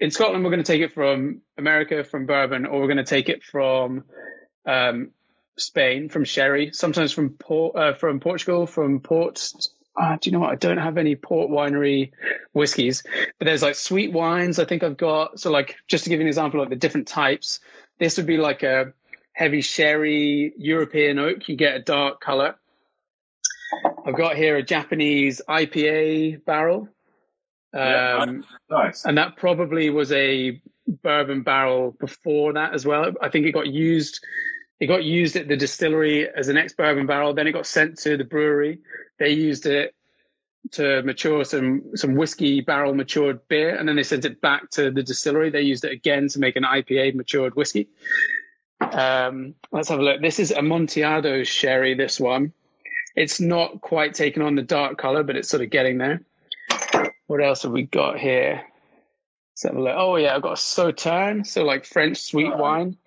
[0.00, 3.04] in Scotland, we're going to take it from America, from bourbon, or we're going to
[3.04, 4.04] take it from,
[4.66, 5.10] um,
[5.56, 9.52] Spain, from sherry, sometimes from port, uh, from Portugal, from port.
[10.00, 10.50] Uh, do you know what?
[10.50, 12.12] I don't have any port winery
[12.52, 13.02] whiskies,
[13.38, 14.58] but there's like sweet wines.
[14.58, 15.38] I think I've got.
[15.38, 17.60] So like, just to give you an example of the different types,
[17.98, 18.92] this would be like a
[19.34, 21.48] heavy sherry European oak.
[21.48, 22.56] You get a dark color.
[24.06, 26.88] I've got here a Japanese IPA barrel.
[27.74, 29.04] Yeah, Um, Nice.
[29.04, 30.60] and that probably was a
[31.02, 33.12] bourbon barrel before that as well.
[33.20, 34.24] I think it got used.
[34.80, 37.32] It got used at the distillery as an ex-bourbon barrel.
[37.34, 38.80] Then it got sent to the brewery.
[39.18, 39.94] They used it
[40.72, 44.90] to mature some some whiskey barrel matured beer, and then they sent it back to
[44.90, 45.50] the distillery.
[45.50, 47.88] They used it again to make an IPA matured whiskey.
[48.80, 50.20] Um, let's have a look.
[50.20, 51.94] This is Amontillado sherry.
[51.94, 52.52] This one,
[53.16, 56.22] it's not quite taken on the dark color, but it's sort of getting there.
[57.32, 58.60] What else have we got here?
[59.54, 59.94] Let's have a look.
[59.96, 62.58] Oh yeah, I've got a Sauterne, so like French sweet Oh.
[62.58, 62.98] wine.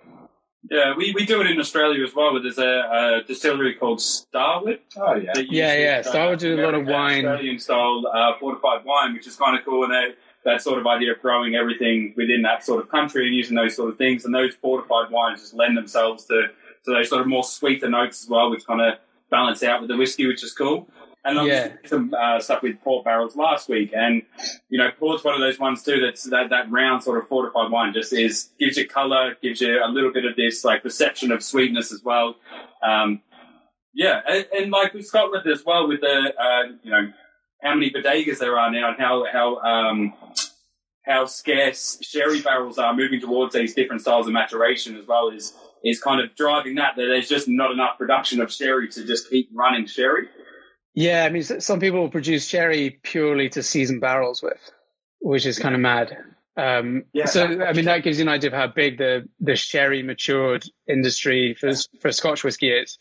[0.72, 4.02] Yeah, we, we do it in Australia as well, but there's a, a distillery called
[4.02, 4.80] Starward.
[4.98, 5.32] Oh yeah.
[5.38, 7.28] Yeah, yeah, Starward do a lot of wine.
[7.28, 9.84] Australian style uh, fortified wine, which is kind of cool.
[9.84, 13.36] And that, that sort of idea of growing everything within that sort of country and
[13.36, 14.26] using those sort of things.
[14.26, 16.48] And those fortified wines just lend themselves to,
[16.86, 18.96] to those sort of more sweeter notes as well, which kind of
[19.30, 20.90] balance out with the whiskey, which is cool.
[21.26, 21.72] And I Yeah.
[21.86, 24.22] some uh, stuff with port barrels last week, and
[24.70, 26.00] you know, port's one of those ones too.
[26.00, 29.84] That's that, that round sort of fortified wine just is gives you color, gives you
[29.84, 32.36] a little bit of this like perception of sweetness as well.
[32.84, 33.22] Um,
[33.94, 37.12] yeah, and, and like with Scotland as well, with the uh, you know
[37.64, 40.14] how many bodegas there are now and how how um,
[41.06, 45.54] how scarce sherry barrels are moving towards these different styles of maturation as well is
[45.84, 49.30] is kind of driving that that there's just not enough production of sherry to just
[49.30, 50.28] keep running sherry.
[50.96, 54.60] Yeah, I mean, some people produce sherry purely to season barrels with,
[55.20, 56.18] which is kind of mad.
[56.58, 57.26] Um, Yeah.
[57.26, 60.64] so, I mean, that gives you an idea of how big the, the sherry matured
[60.88, 62.98] industry for for Scotch whiskey is,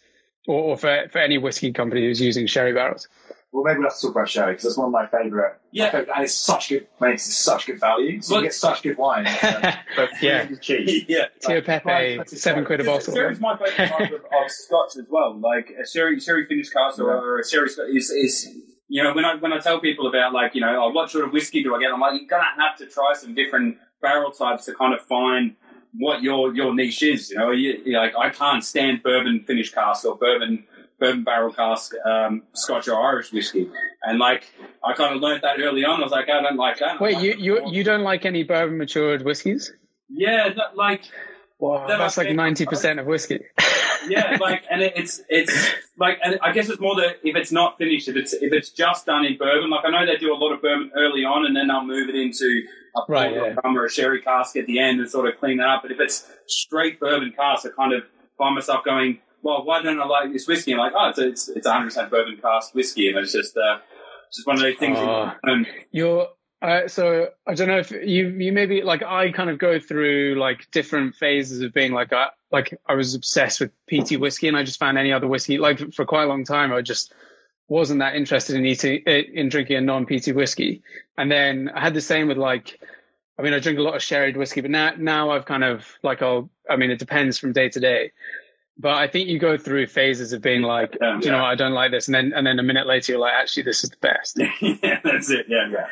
[0.48, 3.08] or, or for for any whiskey company who's using sherry barrels.
[3.54, 5.54] Well, maybe we'll have to talk about sherry because that's one of my favourite.
[5.70, 5.84] Yeah.
[5.84, 6.88] my favourite- and it's such good.
[7.00, 8.20] Makes it's such good value.
[8.20, 9.76] So Well- you get such good wine, uh,
[10.20, 10.42] Yeah.
[10.42, 11.04] really cheap.
[11.08, 11.26] yeah.
[11.40, 13.14] Tio Like, Pepe, seven quid a bottle.
[13.14, 15.38] Sherry's my favourite type of, of Scotch as well.
[15.38, 18.50] Like a sherry, sherry finished cask or, or a sherry Scotch is, is,
[18.88, 21.24] you know, when I when I tell people about like, you know, oh, what sort
[21.24, 21.92] of whiskey do I get?
[21.92, 25.54] I'm like, you're gonna have to try some different barrel types to kind of find
[25.96, 27.30] what your your niche is.
[27.30, 30.64] You know, you, you're like I can't stand bourbon finished cask or bourbon
[30.98, 33.70] bourbon barrel cask um, Scotch or Irish whiskey,
[34.02, 34.52] and like
[34.82, 36.00] I kind of learned that early on.
[36.00, 37.00] I was like, I don't like that.
[37.00, 39.72] Wait, like you you you don't like any bourbon matured whiskeys?
[40.08, 41.02] yeah, that, like.
[41.60, 43.38] Wow, that's like ninety percent of whiskey.
[44.08, 47.52] yeah, like, and it, it's it's like, and I guess it's more that if it's
[47.52, 50.34] not finished, if it's if it's just done in bourbon, like I know they do
[50.34, 52.64] a lot of bourbon early on, and then they'll move it into
[52.96, 53.52] a Right, or yeah.
[53.52, 55.82] a rum or a sherry cask at the end and sort of clean that up.
[55.82, 58.04] But if it's straight bourbon cask, I kind of
[58.38, 60.72] find myself going, well, why don't I like this whiskey?
[60.72, 63.78] I'm like, oh, it's it's it's 100 percent bourbon cask whiskey, and it's just uh,
[64.26, 64.96] it's just one of those things.
[64.96, 66.28] That, um, You're
[66.62, 70.36] uh, so I don't know if you you maybe like I kind of go through
[70.38, 74.56] like different phases of being like I like I was obsessed with peaty whiskey and
[74.56, 77.12] I just found any other whiskey like for quite a long time I just
[77.68, 80.82] wasn't that interested in eating in drinking a non peaty whiskey
[81.18, 82.80] and then I had the same with like
[83.38, 85.84] I mean I drink a lot of sherried whiskey but now now I've kind of
[86.02, 88.12] like I'll I mean it depends from day to day
[88.78, 91.20] but I think you go through phases of being like Yeah.
[91.20, 93.20] you know what, I don't like this and then and then a minute later you're
[93.20, 95.46] like actually this is the best yeah, that's it.
[95.48, 95.86] Yeah, Yeah.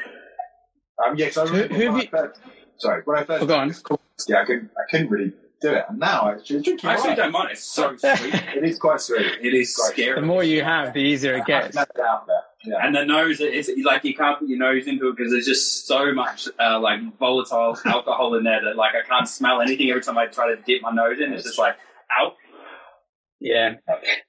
[1.07, 2.41] Um, yeah, 'cause I Who- remember who when have I first,
[2.79, 3.59] sorry, when I first Oh, go on.
[3.61, 5.85] drank this cool whiskey, I couldn't, I couldn't really do it.
[5.89, 6.87] And now I actually drink it.
[6.87, 7.17] I actually alright.
[7.19, 7.49] don't mind.
[7.53, 8.35] It's so sweet.
[8.57, 9.27] It is quite sweet.
[9.41, 10.21] It is Quite scary.
[10.21, 12.43] the more you have the easier it gets never out there.
[12.65, 12.85] Yeah.
[12.87, 15.87] And the nose, it's like you can't put your nose into it because there's just
[15.87, 20.03] so much uh, like volatile alcohol in there that like I can't smell anything every
[20.03, 21.33] time I try to dip my nose in.
[21.33, 21.77] It's just like
[22.21, 22.37] out.
[23.45, 23.75] Yeah,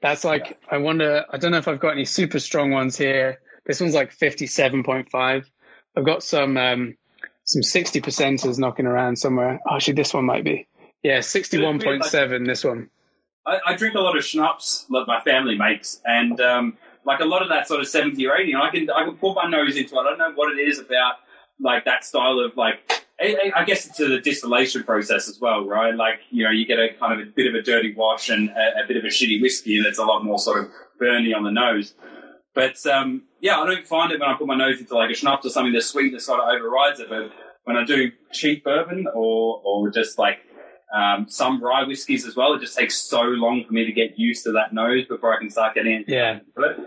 [0.02, 1.24] that's like I wonder.
[1.30, 3.42] I don't know if I've got any super strong ones here.
[3.68, 5.48] This one's like fifty-seven point five.
[5.96, 6.98] I've got some um,
[7.44, 9.60] some sixty percenters knocking around somewhere.
[9.70, 10.68] Oh, actually, this one might be.
[11.04, 12.46] Yeah, sixty-one point seven.
[12.46, 12.90] This one.
[13.46, 17.26] I, I drink a lot of schnapps that my family makes, and um, like a
[17.26, 18.54] lot of that sort of seventy or eighty.
[18.54, 20.00] And I can I can put my nose into it.
[20.00, 21.18] I don't know what it is about
[21.60, 22.93] like that style of like.
[23.56, 25.94] I, guess it's a distillation process as well, right?
[25.96, 28.50] Like you know, you get a kind of a bit of a dirty wash and
[28.50, 31.36] a, a bit of a shitty whiskey, and it's a lot more sort of burny
[31.36, 31.94] on the nose.
[32.56, 35.16] But um, yeah, I don't find it when I put my nose into like a
[35.16, 35.74] schnapps or something.
[35.74, 37.10] The sweetness sort of overrides it.
[37.10, 37.32] But
[37.64, 40.40] when I do cheap bourbon or or just like
[40.96, 44.18] um, some rye whiskies as well, it just takes so long for me to get
[44.20, 46.78] used to that nose before I can start getting into Yeah, it.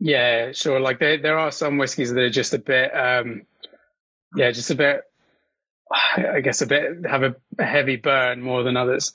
[0.00, 0.80] yeah, sure.
[0.80, 2.90] Like there, there are some whiskies that are just a bit.
[2.96, 3.42] um
[4.34, 5.02] Yeah, just a bit.
[5.90, 9.12] I guess a bit have a, a heavy burn more than others.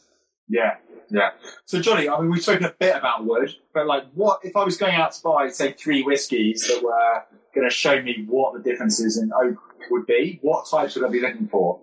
[0.50, 0.76] Yeah,
[1.10, 1.30] yeah.
[1.66, 4.64] So Jonny, I mean, we've spoken a bit about wood, but like, what if I
[4.64, 8.54] was going out to buy, say, three whiskies that were going to show me what
[8.54, 9.58] the differences in oak
[9.90, 10.40] would be?
[10.42, 11.80] What types would I be looking for?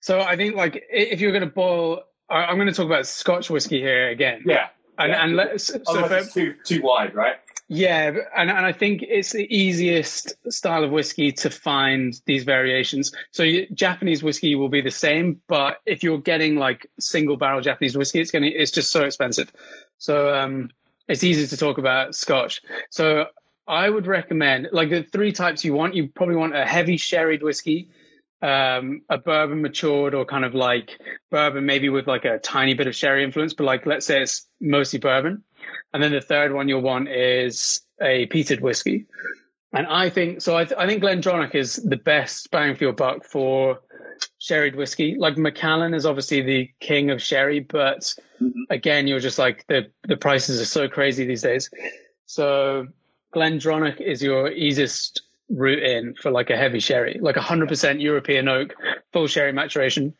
[0.00, 3.48] So I think like if you're going to boil, I'm going to talk about Scotch
[3.50, 4.42] whiskey here again.
[4.44, 4.68] Yeah.
[4.98, 5.24] And, Yeah.
[5.24, 7.36] and let, so for, too too wide, right?
[7.68, 13.12] Yeah, and and I think it's the easiest style of whiskey to find these variations.
[13.30, 17.96] So Japanese whiskey will be the same, but if you're getting like single barrel Japanese
[17.96, 19.52] whiskey, it's gonna it's just so expensive.
[19.98, 20.70] So um,
[21.08, 22.62] it's easy to talk about Scotch.
[22.88, 23.26] So
[23.66, 25.94] I would recommend like the three types you want.
[25.94, 27.90] You probably want a heavy sherried whiskey,
[28.42, 32.86] um, a bourbon matured, or kind of like bourbon maybe with like a tiny bit
[32.86, 35.42] of sherry influence, but like let's say it's mostly bourbon.
[35.92, 39.06] And then the third one you'll want is a peated whiskey.
[39.72, 40.56] And I think so.
[40.56, 43.80] I, th- I think Glendronach is the best bang for your buck for
[44.38, 45.16] sherried whiskey.
[45.18, 48.14] Like Macallan is obviously the king of sherry, but
[48.70, 51.70] again, you're just like the the prices are so crazy these days.
[52.26, 52.86] So
[53.34, 58.74] Glendronach is your easiest route in for like a heavy sherry, like 100% European oak,
[59.12, 60.14] full sherry maturation.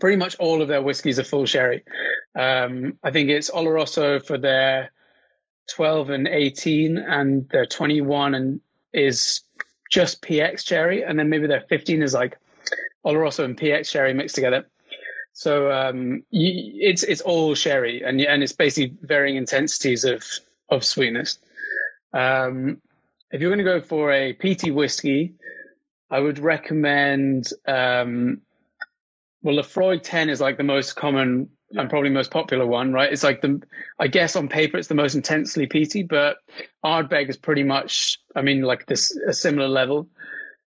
[0.00, 1.84] Pretty much all of their whiskeys are full sherry.
[2.34, 4.90] Um, I think it's Oloroso for their
[5.70, 8.60] 12 and 18, and their 21 and
[8.92, 9.42] is
[9.90, 12.38] just PX sherry, and then maybe their 15 is like
[13.04, 14.66] Oloroso and PX sherry mixed together.
[15.32, 20.24] So um, you, it's it's all sherry, and and it's basically varying intensities of
[20.70, 21.38] of sweetness.
[22.14, 22.80] Um,
[23.30, 25.34] if you're going to go for a peaty whiskey,
[26.10, 27.50] I would recommend.
[27.66, 28.42] Um,
[29.42, 33.12] well, Laphroaig 10 is like the most common and probably most popular one, right?
[33.12, 33.60] It's like the,
[33.98, 36.38] I guess on paper it's the most intensely peaty, but
[36.84, 40.08] Ardbeg is pretty much, I mean, like this a similar level.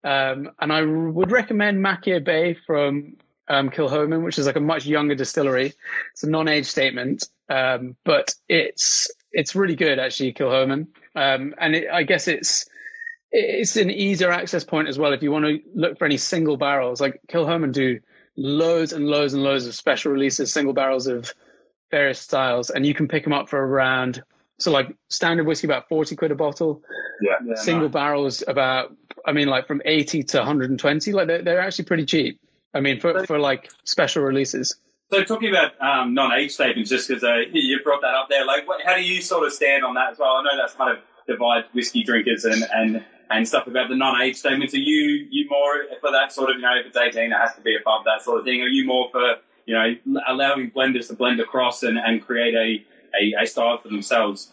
[0.04, 4.86] Um, and I would recommend Machir Bay from um, Kilchoman, which is like a much
[4.86, 5.74] younger distillery.
[6.14, 10.88] It's a non-age statement, um, but it's it's really good actually, Kilchoman.
[11.16, 12.66] Um, and it, I guess it's
[13.32, 16.58] it's an easier access point as well if you want to look for any single
[16.58, 17.02] barrels.
[17.02, 18.00] Like Kilchoman do
[18.38, 21.34] loads and loads and loads of special releases, single barrels of
[21.92, 24.24] various styles, and you can pick them up for around.
[24.60, 26.82] So like standard whiskey about forty quid a bottle.
[27.22, 27.56] Yeah.
[27.56, 31.12] single barrels about I mean like from eighty to one hundred and twenty.
[31.12, 32.40] Like they're, they're actually pretty cheap.
[32.74, 34.76] I mean for for like special releases.
[35.12, 38.68] So talking about um, non-age statements, just because uh, you brought that up there, like
[38.68, 40.32] what, how do you sort of stand on that as well?
[40.32, 44.36] I know that's kind of divides whiskey drinkers and, and, and stuff about the non-age
[44.36, 44.74] statements.
[44.74, 47.56] Are you you more for that sort of you know if it's eighteen, it has
[47.56, 48.62] to be above that sort of thing?
[48.62, 49.96] Are you more for you know
[50.28, 52.86] allowing blenders to blend across and, and create a,
[53.20, 54.52] a, a style for themselves?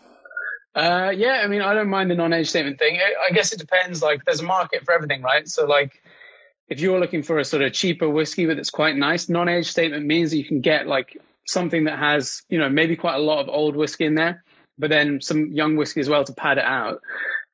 [0.75, 2.97] Uh, yeah, I mean, I don't mind the non-age statement thing.
[2.97, 4.03] I, I guess it depends.
[4.03, 5.47] Like, there's a market for everything, right?
[5.47, 6.02] So, like,
[6.69, 10.07] if you're looking for a sort of cheaper whiskey but it's quite nice, non-age statement
[10.07, 13.41] means that you can get like something that has, you know, maybe quite a lot
[13.41, 14.45] of old whiskey in there,
[14.79, 17.01] but then some young whiskey as well to pad it out.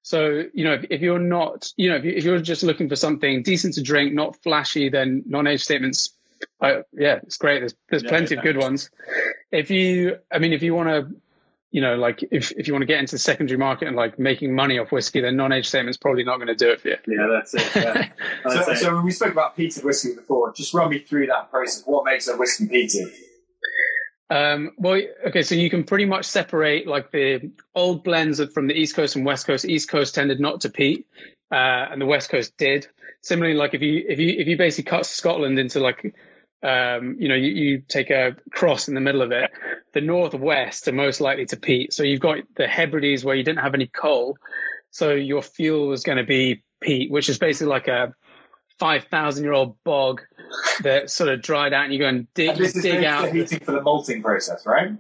[0.03, 2.89] So, you know, if, if you're not, you know, if, you, if you're just looking
[2.89, 6.17] for something decent to drink, not flashy, then non-age statements,
[6.61, 7.61] uh, yeah, it's great.
[7.61, 8.41] There's there's Yeah, plenty yeah.
[8.41, 8.91] of good ones.
[9.51, 11.15] If you, I mean, if you want to,
[11.71, 14.19] you know, like if if you want to get into the secondary market and like
[14.19, 16.97] making money off whiskey, then non-age statement's probably not going to do it for you.
[17.07, 17.77] Yeah, that's it.
[17.77, 18.09] Yeah.
[18.45, 18.79] That's So, it.
[18.79, 21.83] so when we spoke about peated whiskey before, just run me through that process.
[21.85, 23.13] What makes a whiskey peated?
[24.31, 28.75] Um, well, okay, so you can pretty much separate like the old blends from the
[28.75, 29.65] East Coast and West Coast.
[29.65, 31.07] East Coast tended not to peat,
[31.51, 32.87] uh, and the West Coast did.
[33.23, 36.15] Similarly, like if you if you if you basically cut Scotland into like
[36.63, 39.51] um, you know, you, you take a cross in the middle of it,
[39.99, 41.93] the northwest are most likely to peat.
[41.93, 44.39] So you've got the Hebrides where you didn't have any coal,
[44.93, 48.15] so your fuel is going to be peat, which is basically like a
[48.79, 50.23] five thousand year old bog
[50.83, 53.07] that sort of dried out, and you go and dig And this is dig the,
[53.07, 53.25] out.
[53.25, 54.93] the heating for the malting process, right?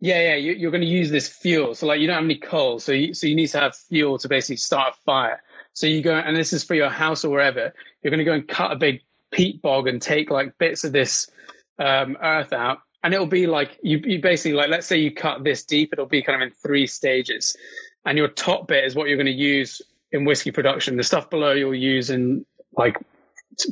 [0.00, 1.74] Yeah, yeah, you, you're going to use this fuel.
[1.74, 4.18] So, like, you don't have any coal, so you, so you need to have fuel
[4.18, 5.42] to basically start a fire.
[5.74, 7.72] So you go, and this is for your house or wherever.
[8.02, 10.92] You're going to go and cut a big peat bog and take like bits of
[10.92, 11.30] this
[11.78, 15.44] um, earth out, and it'll be like you, you basically like, let's say you cut
[15.44, 17.56] this deep, it'll be kind of in three stages,
[18.04, 19.82] and your top bit is what you're going to use
[20.12, 20.96] in whiskey production.
[20.96, 22.44] The stuff below you'll use in
[22.76, 22.96] like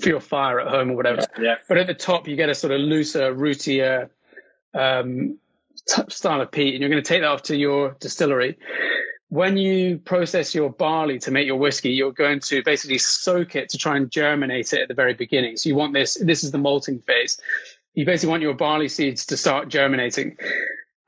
[0.03, 1.25] for your fire at home or whatever.
[1.41, 1.57] yeah.
[1.69, 4.11] But at the top, you get a sort of looser, rootier
[4.75, 5.39] um,
[6.09, 8.59] style of peat, and you're going to take that off to your distillery.
[9.31, 13.69] When you process your barley to make your whiskey, you're going to basically soak it
[13.71, 15.59] to try and germinate it at the very beginning.
[15.59, 17.39] So you want this, this is the malting phase.
[17.95, 20.37] You basically want your barley seeds to start germinating.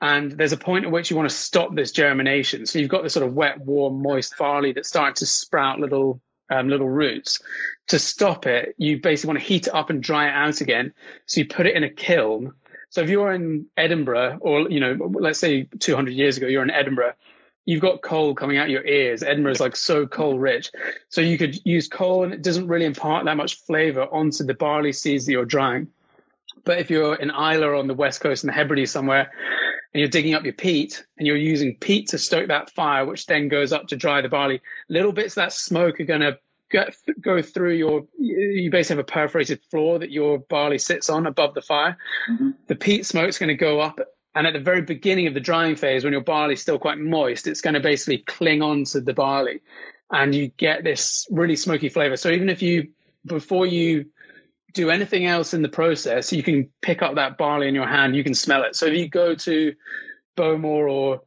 [0.01, 2.65] And there's a point at which you want to stop this germination.
[2.65, 6.21] So you've got this sort of wet, warm, moist barley that's starting to sprout little
[6.49, 7.39] um, little roots.
[7.87, 10.93] To stop it, you basically want to heat it up and dry it out again.
[11.25, 12.53] So you put it in a kiln.
[12.89, 16.71] So if you're in Edinburgh, or you know, let's say 200 years ago, you're in
[16.71, 17.13] Edinburgh,
[17.65, 19.23] you've got coal coming out your ears.
[19.23, 20.71] Edinburgh is like so coal rich,
[21.09, 24.53] so you could use coal, and it doesn't really impart that much flavour onto the
[24.53, 25.87] barley seeds that you're drying.
[26.63, 29.31] But if you're in Islay on the west coast in the Hebrides somewhere,
[29.93, 33.25] and you're digging up your peat and you're using peat to stoke that fire, which
[33.25, 36.37] then goes up to dry the barley, little bits of that smoke are going to
[37.19, 41.53] go through your, you basically have a perforated floor that your barley sits on above
[41.53, 41.97] the fire.
[42.29, 42.51] Mm-hmm.
[42.67, 43.99] The peat smoke's going to go up.
[44.33, 47.47] And at the very beginning of the drying phase, when your barley's still quite moist,
[47.47, 49.59] it's going to basically cling on to the barley
[50.09, 52.15] and you get this really smoky flavor.
[52.15, 52.87] So even if you,
[53.25, 54.05] before you
[54.73, 58.15] do anything else in the process, you can pick up that barley in your hand,
[58.15, 58.75] you can smell it.
[58.75, 59.73] So if you go to
[60.35, 61.21] Bowmore or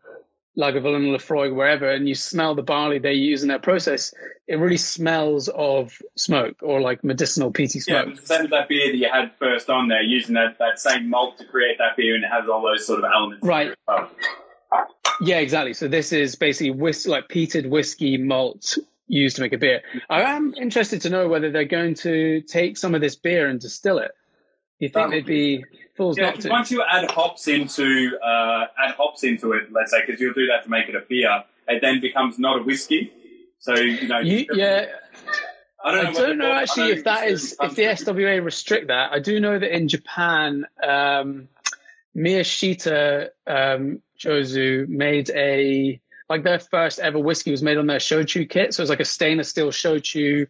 [0.57, 4.15] Lagavulin, Laphroaig, wherever, and you smell the barley they use in their process,
[4.47, 8.15] it really smells of smoke or like medicinal peaty smoke.
[8.15, 11.11] the same as that beer that you had first on there, using that, that same
[11.11, 13.45] malt to create that beer, and it has all those sort of elements.
[13.45, 13.75] Right.
[15.21, 15.75] Yeah, exactly.
[15.75, 19.83] So this is basically whis- like peated whiskey malt used to make a beer.
[20.09, 23.61] I am interested to know whether they're going to take some of this beer and
[23.61, 24.13] distill it.
[24.79, 25.65] You think they'd be
[25.97, 26.49] fools Yeah, not to?
[26.49, 30.47] once you add hops into uh, add hops into it, let's say, because you'll do
[30.49, 33.13] that to make it a beer, it then becomes not a whiskey.
[33.61, 34.87] So you know, You, yeah,
[35.83, 38.89] I don't know, I don't know actually don't if that is if the SWA restrict
[38.89, 39.13] that.
[39.13, 41.49] I do know that in Japan, um,
[42.17, 48.49] Miyashita um, Jozu made a like their first ever whiskey was made on their shochu
[48.49, 48.75] kit.
[48.75, 50.47] So it was like a stainless steel shochu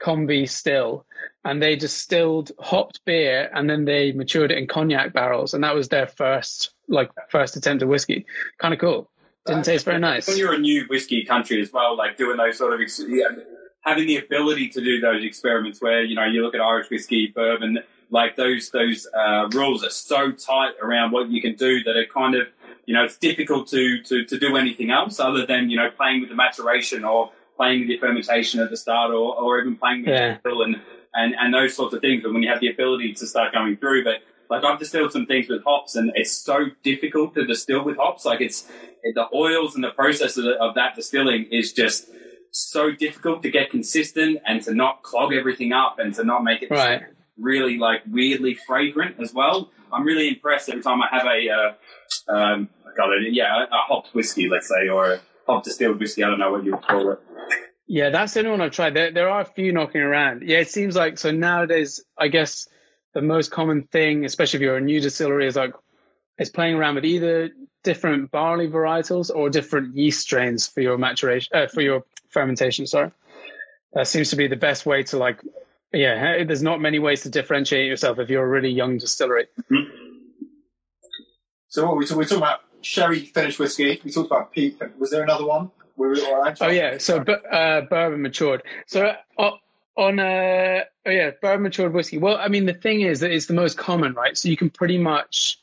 [0.00, 1.04] combi still,
[1.44, 5.74] and they distilled hopped beer and then they matured it in cognac barrels, and that
[5.74, 8.26] was their first like first attempt at whiskey.
[8.58, 9.10] Kind of cool.
[9.46, 10.26] Didn't taste very nice.
[10.26, 13.28] When you're a new whiskey country as well, like doing those sort of ex- yeah,
[13.82, 17.28] having the ability to do those experiments where you know you look at Irish whiskey,
[17.28, 17.78] bourbon,
[18.10, 22.12] like those those uh, rules are so tight around what you can do that it
[22.12, 22.48] kind of
[22.86, 26.20] you know it's difficult to to to do anything else other than you know playing
[26.20, 30.00] with the maturation or playing with your fermentation at the start or, or even playing
[30.02, 30.38] with Yeah.
[30.44, 30.76] the and,
[31.14, 32.22] and and those sorts of things.
[32.22, 34.16] But when you have the ability to start going through, but
[34.48, 38.24] like I've distilled some things with hops, and it's so difficult to distill with hops.
[38.24, 38.70] Like it's
[39.14, 42.08] the oils and the process of, of that distilling is just
[42.52, 46.62] so difficult to get consistent and to not clog everything up and to not make
[46.62, 47.02] it Right.
[47.38, 49.70] really like weirdly fragrant as well.
[49.96, 52.68] I'm really impressed every time I have a, uh, um,
[53.30, 56.22] yeah, a, hopped whiskey, let's say, or a hop distilled whiskey.
[56.22, 57.20] I don't know what you would call it.
[57.86, 58.94] Yeah, that's the only one I've tried.
[58.94, 60.42] There, there are a few knocking around.
[60.42, 62.04] Yeah, it seems like so nowadays.
[62.18, 62.68] I guess
[63.14, 65.72] the most common thing, especially if you're a new distillery, is like
[66.38, 67.50] is playing around with either
[67.84, 72.86] different barley varietals or different yeast strains for your maturation, uh, for your fermentation.
[72.86, 73.12] Sorry,
[73.94, 75.40] that seems to be the best way to like.
[75.92, 79.46] Yeah, there's not many ways to differentiate yourself if you're a really young distillery.
[81.68, 84.00] So what we talk, we talking about sherry finished whiskey.
[84.04, 84.80] We talked about peat.
[84.98, 85.70] Was there another one?
[85.96, 86.56] Were we right?
[86.60, 88.62] Oh yeah, so uh, bourbon matured.
[88.86, 89.50] So uh,
[89.96, 92.18] on uh, oh yeah, bourbon matured whiskey.
[92.18, 94.36] Well, I mean the thing is that it's the most common, right?
[94.36, 95.58] So you can pretty much,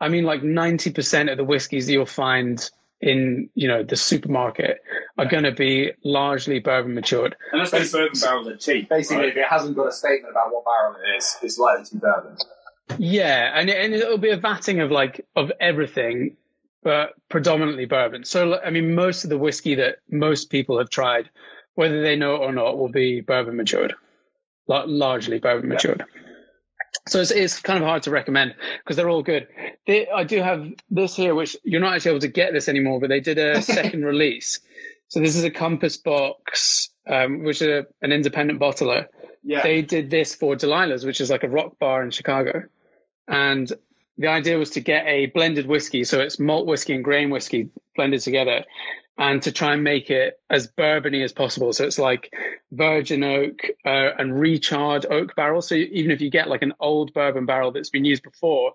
[0.00, 2.70] I mean, like ninety percent of the whiskeys that you'll find
[3.00, 4.82] in you know the supermarket
[5.18, 7.36] are going to be largely bourbon matured.
[7.52, 8.88] And that's because bourbon barrels are cheap.
[8.88, 9.28] Basically, right?
[9.28, 12.00] if it hasn't got a statement about what barrel it is, it's likely to be
[12.00, 12.36] bourbon.
[12.98, 16.36] Yeah, and it, and it'll be a vatting of like of everything,
[16.82, 18.24] but predominantly bourbon.
[18.24, 21.30] So I mean, most of the whiskey that most people have tried,
[21.74, 23.94] whether they know it or not, will be bourbon matured,
[24.66, 26.04] La- largely bourbon matured.
[27.08, 29.46] So it's, it's kind of hard to recommend because they're all good.
[29.86, 33.00] They, I do have this here, which you're not actually able to get this anymore,
[33.00, 34.60] but they did a second release.
[35.08, 39.06] So this is a Compass Box, um, which is a, an independent bottler
[39.42, 39.62] Yeah.
[39.62, 42.64] they did this for Delilah's, which is like a rock bar in Chicago.
[43.26, 43.72] And
[44.18, 47.70] the idea was to get a blended whiskey, so it's malt whiskey and grain whiskey
[47.96, 48.64] blended together,
[49.18, 51.72] and to try and make it as bourbony as possible.
[51.72, 52.32] So it's like
[52.72, 55.60] virgin oak uh, and recharred oak barrel.
[55.60, 58.72] So even if you get like an old bourbon barrel that's been used before,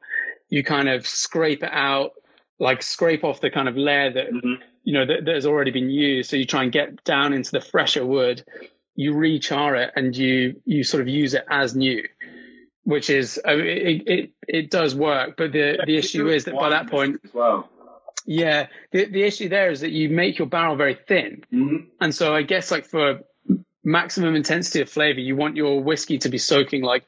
[0.50, 2.12] you kind of scrape it out,
[2.60, 4.60] like scrape off the kind of layer that Mhm.
[4.84, 6.30] you know that, that has already been used.
[6.30, 8.44] So you try and get down into the fresher wood
[8.96, 12.08] you rechar it and you you sort of use it as new,
[12.84, 15.36] which is I mean, it, it it does work.
[15.38, 17.70] But the the issue is that by that point, as well.
[18.26, 21.88] Yeah, the the issue there is that you make your barrel very thin, Mm-hmm.
[22.02, 23.20] and so I guess like for
[23.84, 27.04] maximum intensity of flavor, you want your whiskey to be soaking like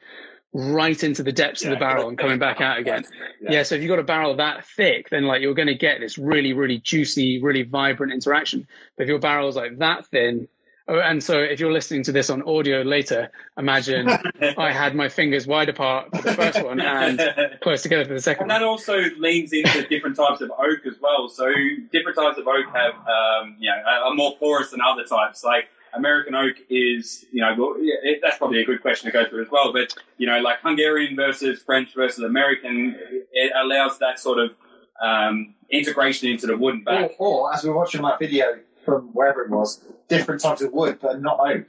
[0.52, 3.04] right into the depths of the barrel and coming back out again.
[3.40, 3.62] Yeah.
[3.62, 6.16] so if you've got a barrel that thick, then like you're going to get this
[6.18, 8.66] really, really juicy, really vibrant interaction.
[8.96, 10.48] But if your barrel is like that thin,
[10.88, 14.08] oh, and so if you're listening to this on audio later, imagine
[14.58, 17.20] I had my fingers wide apart for the first one and
[17.62, 18.68] close together for the second And that one.
[18.70, 21.28] also leans into different types of oak as well.
[21.28, 21.46] So
[21.92, 25.42] different types of oak have, um, you know, are more porous than other types.
[25.44, 29.28] Like American oak is, you know, well, it, that's probably a good question to go
[29.28, 29.72] through as well.
[29.72, 32.96] But you know, like Hungarian versus French versus American,
[33.32, 34.50] it allows that sort of
[35.02, 37.16] um, integration into the wooden and Or, back.
[37.18, 41.20] or, as we're watching that video from wherever it was, different types of wood, but
[41.20, 41.68] not oak.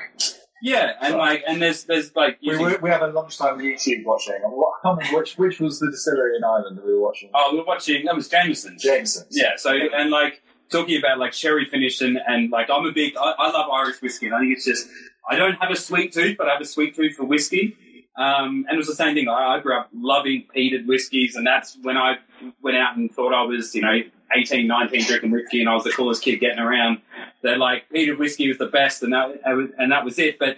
[0.62, 4.06] Yeah, and like, and there's there's like We, using, were, we have a lunchtime YouTube
[4.06, 4.40] watching.
[4.44, 7.02] And what, I can't remember which, which was the distillery in Ireland that we were
[7.02, 7.30] watching?
[7.34, 8.82] oh, we we're watching that was Jameson's.
[8.82, 9.28] Jameson's.
[9.32, 10.42] Yeah, so and like
[10.72, 14.02] talking about like sherry finish and, and like I'm a big I, I love Irish
[14.02, 14.88] whiskey and I think it's just
[15.30, 17.78] I don't have a sweet tooth but I have a sweet tooth for whiskey.
[18.18, 19.30] Um, and it was the same thing.
[19.30, 22.16] I, I grew up loving peated whiskies and that's when I
[22.64, 24.00] went out and thought I was, you know,
[24.36, 27.02] 18, 19 drinking whiskey and I was the coolest kid getting around.
[27.44, 30.40] They're like peated whiskey was the best and that and that was it.
[30.40, 30.58] But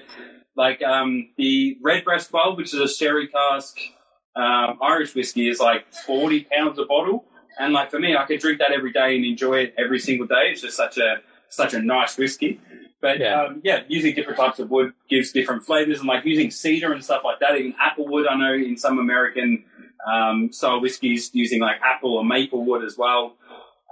[0.55, 3.78] like um, the Redbreast 12, which is a sherry cask
[4.36, 7.26] um, Irish whiskey, is like 40 pounds a bottle.
[7.59, 10.28] And like for me, I could drink that every day and enjoy it every single
[10.28, 10.49] day.
[10.51, 11.17] It's just such a
[11.49, 12.59] such a nice whiskey.
[13.01, 13.41] But Yeah.
[13.41, 17.03] um, yeah, using different types of wood gives different flavors, and like using cedar and
[17.03, 17.57] stuff like that.
[17.57, 19.63] Even apple wood, I know in some American
[20.09, 23.36] um, style whiskies using like apple or maple wood as well.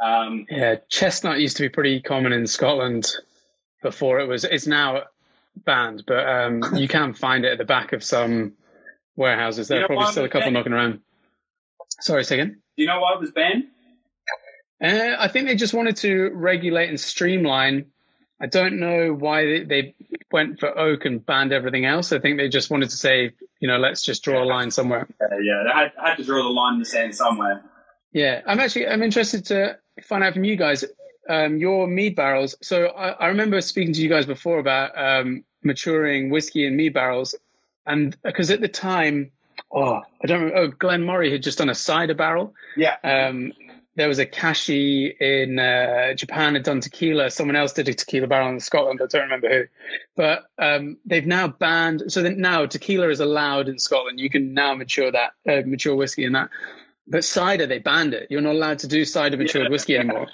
[0.04, 3.08] Um, Yeah, chestnut used to be pretty common in Scotland
[3.82, 4.44] before it was.
[4.44, 5.04] It's now
[5.66, 8.54] banned, but um, you can find it at the back of some
[9.16, 9.68] warehouses.
[9.68, 10.54] There You are probably still a couple banned?
[10.54, 11.02] knocking around.
[12.00, 12.58] Sorry, second.
[12.76, 13.66] do you know why it was banned?
[14.80, 17.86] Uh, I think they just wanted to regulate and streamline.
[18.40, 19.96] I don't know why they, they
[20.32, 22.12] went for oak and banned everything else.
[22.14, 25.08] I think they just wanted to say, you know, let's just draw a line somewhere.
[25.20, 27.64] Uh, yeah, they had, had to draw the line in the sand somewhere.
[28.14, 30.84] Yeah, I'm actually I'm interested to find out from you guys
[31.30, 32.56] um, your mead barrels.
[32.62, 36.94] So I, I remember speaking to you guys before about um, maturing whiskey in mead
[36.94, 37.36] barrels,
[37.86, 39.32] and because at the time,
[39.72, 40.60] oh, I don't remember.
[40.60, 42.54] Oh, Glen Moray had just done a cider barrel.
[42.76, 42.96] Yeah.
[43.04, 43.54] Um,
[43.96, 47.32] there was Akashi in uh, Japan had done tequila.
[47.32, 49.02] Someone else did a tequila barrel in Scotland.
[49.02, 49.64] I don't remember who,
[50.16, 52.04] but um, they've now banned.
[52.12, 54.20] So that now tequila is allowed in Scotland.
[54.20, 56.50] You can now mature that uh, mature whiskey in that.
[57.08, 58.28] But cider, they banned it.
[58.30, 59.70] You're not allowed to do cider matured Yeah.
[59.72, 60.28] whiskey anymore.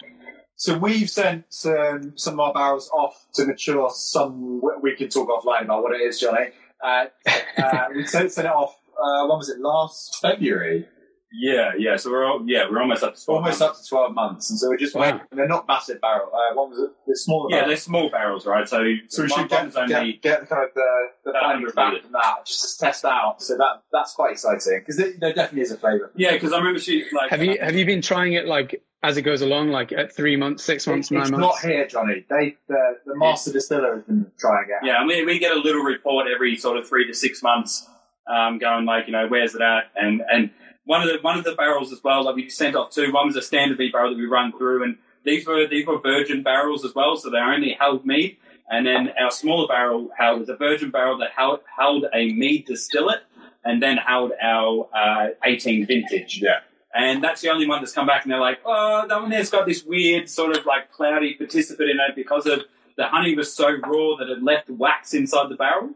[0.56, 4.62] So we've sent some, some of our barrels off to mature some.
[4.82, 6.48] We can talk offline about what it is, Johnny.
[6.84, 7.06] Uh,
[7.58, 8.76] uh, we sent, sent it off.
[8.98, 9.60] Uh, when was it?
[9.60, 10.88] Last February.
[11.36, 11.98] Yeah, yeah.
[11.98, 13.68] So we're all, yeah, we're almost up to spot Almost now.
[13.68, 15.02] up to twelve months, and so we're just Wow.
[15.02, 15.22] waiting.
[15.32, 16.28] And they're not massive barrel.
[16.34, 16.92] Uh, what was it?
[17.08, 17.50] They're smaller.
[17.50, 18.70] Yeah, they're small barrels, right?
[18.70, 21.74] So, So we should get, one's only get, get kind of the, the About findings
[21.74, 23.42] back from that just to test out.
[23.42, 26.12] So that that's quite exciting because there definitely is a flavour.
[26.16, 29.18] yeah, because I remember she like Have you have you been trying it like as
[29.18, 31.64] it goes along, like at three months, six months, It's, nine it's months?
[31.64, 32.26] not here, Johnny.
[32.30, 34.86] They the, the master distiller has been trying it.
[34.86, 37.86] Yeah, and we, we get a little report every sort of three to six months,
[38.32, 39.92] um, going like, you know, where's it at?
[39.96, 40.52] And and
[40.86, 43.28] one of the one of the barrels as well that we sent off to, one
[43.28, 46.44] was a standard beer barrel that we run through, and these were these were virgin
[46.44, 48.38] barrels as well, so they only held mead.
[48.70, 52.66] And then our smaller barrel held was a virgin barrel that held, held a mead
[52.66, 53.22] distillate,
[53.64, 56.42] and then held our uh, 18 vintage.
[56.42, 56.62] Yeah.
[56.96, 59.50] And that's the only one that's come back, and they're like, oh, that one there's
[59.50, 62.62] got this weird sort of like cloudy participant in it because of
[62.96, 65.90] the honey was so raw that it left wax inside the barrel.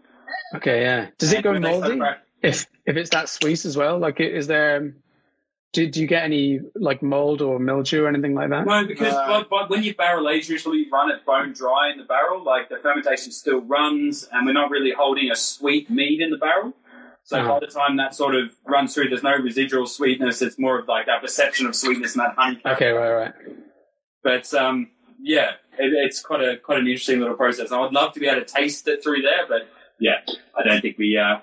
[0.56, 1.10] Okay, yeah.
[1.18, 2.16] Does it And go when they started moldy?
[2.42, 4.94] Back- If if it's that sweet as well, like is there?
[5.74, 8.66] Do, do you get any like mold or mildew or anything like that?
[8.66, 11.92] No, because Uh, but, but when you barrel age, usually you run it bone dry
[11.92, 12.42] in the barrel.
[12.44, 16.38] Like the fermentation still runs, and we're not really holding a sweet mead in the
[16.38, 16.74] barrel.
[17.26, 17.48] So Oh.
[17.50, 20.42] by the time that sort of runs through, there's no residual sweetness.
[20.42, 22.62] It's more of like that perception of sweetness and that honey.
[22.66, 23.34] Okay, right, right.
[24.24, 24.90] But um,
[25.22, 27.74] yeah, it, it's quite a quite an interesting little process.
[27.74, 29.68] I would love to be able to taste it through there, but
[30.00, 30.22] yeah,
[30.58, 31.18] I don't think we.
[31.18, 31.40] Uh,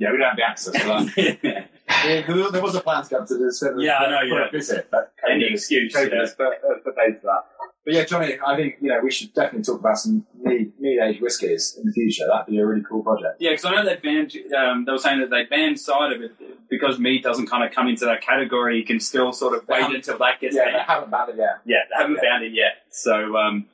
[0.00, 1.38] Yeah, we don't have access to that.
[1.42, 1.64] yeah,
[2.06, 4.40] Yeah, there there was a plan to come to this for, Yeah, I know, for
[4.40, 4.48] yeah.
[4.48, 6.20] a visit, but Any excuse, COVID yeah.
[6.20, 7.44] has put, uh, put paid for that.
[7.84, 11.00] But yeah, Johnny, I think you know we should definitely talk about some mead, mead
[11.02, 12.24] age whiskies in the future.
[12.30, 13.36] That'd be a really cool project.
[13.40, 14.32] Yeah, because I know they banned.
[14.56, 17.88] Um, they were saying that they banned cider, but because meat doesn't kind of come
[17.88, 21.10] into that category, you can still sort of wait until that gets Yeah, they haven't
[21.10, 21.60] banned it yet.
[21.66, 22.30] Yeah, they haven't Yeah.
[22.30, 22.72] found it yet.
[22.90, 23.66] So, um,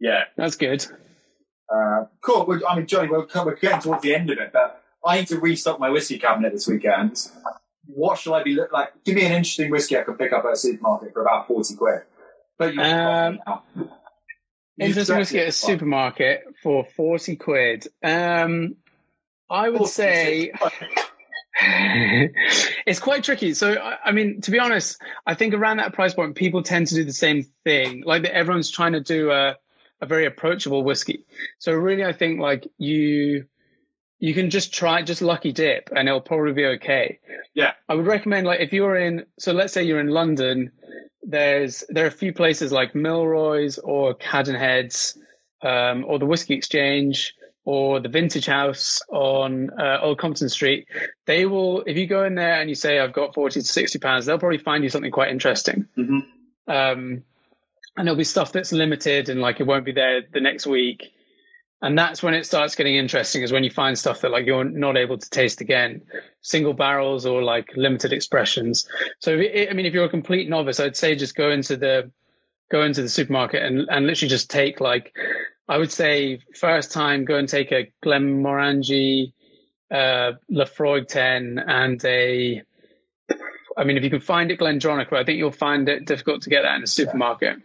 [0.00, 0.86] yeah, That's good.
[1.74, 2.46] Uh, cool.
[2.46, 5.28] Well, I mean, Johnny, we're, we're getting towards the end of it, but I need
[5.28, 7.28] to restock my whiskey cabinet this weekend.
[7.86, 8.92] What should I be look like?
[9.04, 11.74] Give me an interesting whiskey I could pick up at a supermarket for about forty
[11.76, 12.00] quid.
[12.58, 13.40] But you Um.
[14.78, 17.86] Interesting whiskey at a supermarket for forty quid.
[18.02, 18.76] Um,
[19.48, 20.52] I would say
[21.60, 23.54] it's quite tricky.
[23.54, 26.88] So, I, I mean, to be honest, I think around that price point, people tend
[26.88, 28.02] to do the same thing.
[28.04, 29.56] Like that, everyone's trying to do a
[30.02, 31.24] a very approachable whiskey.
[31.58, 33.46] So, really, I think like you
[34.18, 37.18] you can just try just lucky dip, and it'll probably be okay.
[37.54, 37.72] Yeah.
[37.88, 39.26] I would recommend like if you're in.
[39.38, 40.72] So, let's say you're in London.
[41.22, 45.16] There's there are a few places like Milroy's or Cadenheads,
[45.62, 47.34] um, or the Whiskey Exchange
[47.66, 50.86] or the Vintage House on uh, Old Compton Street.
[51.26, 53.98] They will, if you go in there and you say, I've got 40 to 60
[53.98, 55.88] pounds, they'll probably find you something quite interesting.
[55.98, 56.26] Mhm.
[56.68, 57.24] Um,
[57.96, 61.12] and there'll be stuff that's limited and like it won't be there the next week.
[61.82, 64.64] And that's when it starts getting interesting is when you find stuff that like you're
[64.64, 66.02] not able to taste again,
[66.40, 68.88] single barrels or like limited expressions.
[69.20, 72.10] So, it, I mean, if you're a complete novice, I'd say just go into the,
[72.70, 75.14] go into the supermarket and, and literally just take like,
[75.68, 79.32] I would say first time go and take a Glenmorangie,
[79.90, 82.62] uh, Laphroaig 10 and a,
[83.76, 86.50] I mean, if you can find it Glendronach, I think you'll find it difficult to
[86.50, 87.58] get that in a supermarket.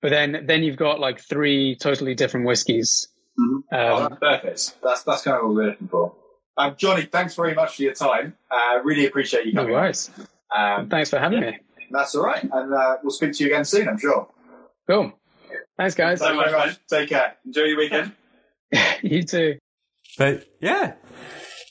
[0.00, 3.08] But then, then you've got like three totally different whiskies.
[3.38, 3.60] Mhm.
[3.72, 4.82] Oh, Um, that's perfect.
[4.82, 6.14] That's that's kind of what we're looking for.
[6.58, 8.34] Um, Johnny, thanks very much for your time.
[8.50, 9.74] Uh, really appreciate you no coming.
[9.74, 10.10] worries.
[10.54, 11.58] Um, Thanks for having me.
[11.90, 13.88] that's all right, and uh, we'll speak to you again soon.
[13.88, 14.28] I'm sure.
[14.88, 15.12] Cool.
[15.76, 16.20] Thanks, guys.
[16.20, 16.78] So Thanks very much, much.
[16.88, 17.34] Take care.
[17.44, 18.12] enjoy your weekend.
[19.02, 19.58] you too.
[20.16, 20.94] But yeah,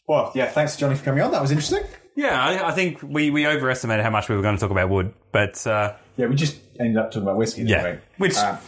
[0.07, 1.31] Well, yeah, thanks, Johnny, for coming on.
[1.31, 1.83] That was interesting.
[2.15, 4.89] yeah, I, I think we, we overestimated how much we were going to talk about
[4.89, 7.63] wood, but uh, Yeah, we just ended up talking about whiskey.
[7.63, 7.99] didn't yeah, we?
[8.27, 8.59] which Um,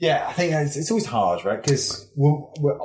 [0.00, 1.62] yeah, I think it's, it's always hard, right?
[1.62, 2.30] Because we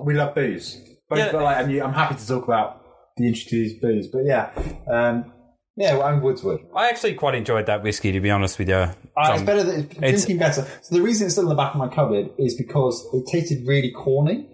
[0.04, 0.76] we love booze.
[1.10, 1.32] Both, Yeah.
[1.32, 2.82] but like, and you, I'm happy to talk about
[3.18, 4.08] the of booze.
[4.08, 4.52] But yeah,
[4.92, 5.32] um,
[5.76, 6.60] Yeah, well, I'm Woodswood.
[6.76, 8.76] I actually quite enjoyed that whiskey, to be honest with you.
[8.76, 9.64] Uh, it's better.
[9.64, 10.68] Than, it's it's- drinking better.
[10.82, 13.66] So the reason it's still in the back of my cupboard is because it tasted
[13.68, 14.48] really corny,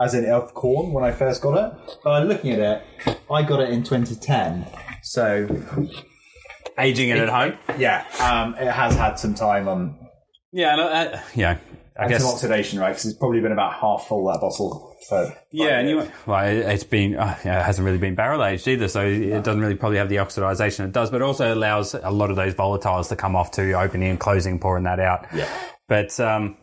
[0.00, 1.98] as in elf corn when I first got it.
[2.04, 2.60] But looking at
[3.06, 4.66] it, I got it in 2010.
[5.02, 5.46] So
[6.78, 7.58] aging it at home.
[7.78, 9.98] yeah, um, it has had some time on
[10.52, 11.58] Yeah, no, uh, yeah.
[11.98, 12.22] I and guess.
[12.22, 12.90] some oxidation, right?
[12.90, 14.94] Because it's probably been about half full that bottle.
[15.08, 18.44] For Yeah, and you, well, it- it's been uh, yeah, it hasn't really been barrel
[18.44, 21.52] aged either, so it doesn't really probably have the oxidization it does, but it also
[21.52, 25.00] allows a lot of those volatiles to come off to opening and closing, pouring that
[25.00, 25.26] out.
[25.34, 25.48] Yeah.
[25.88, 26.56] But um,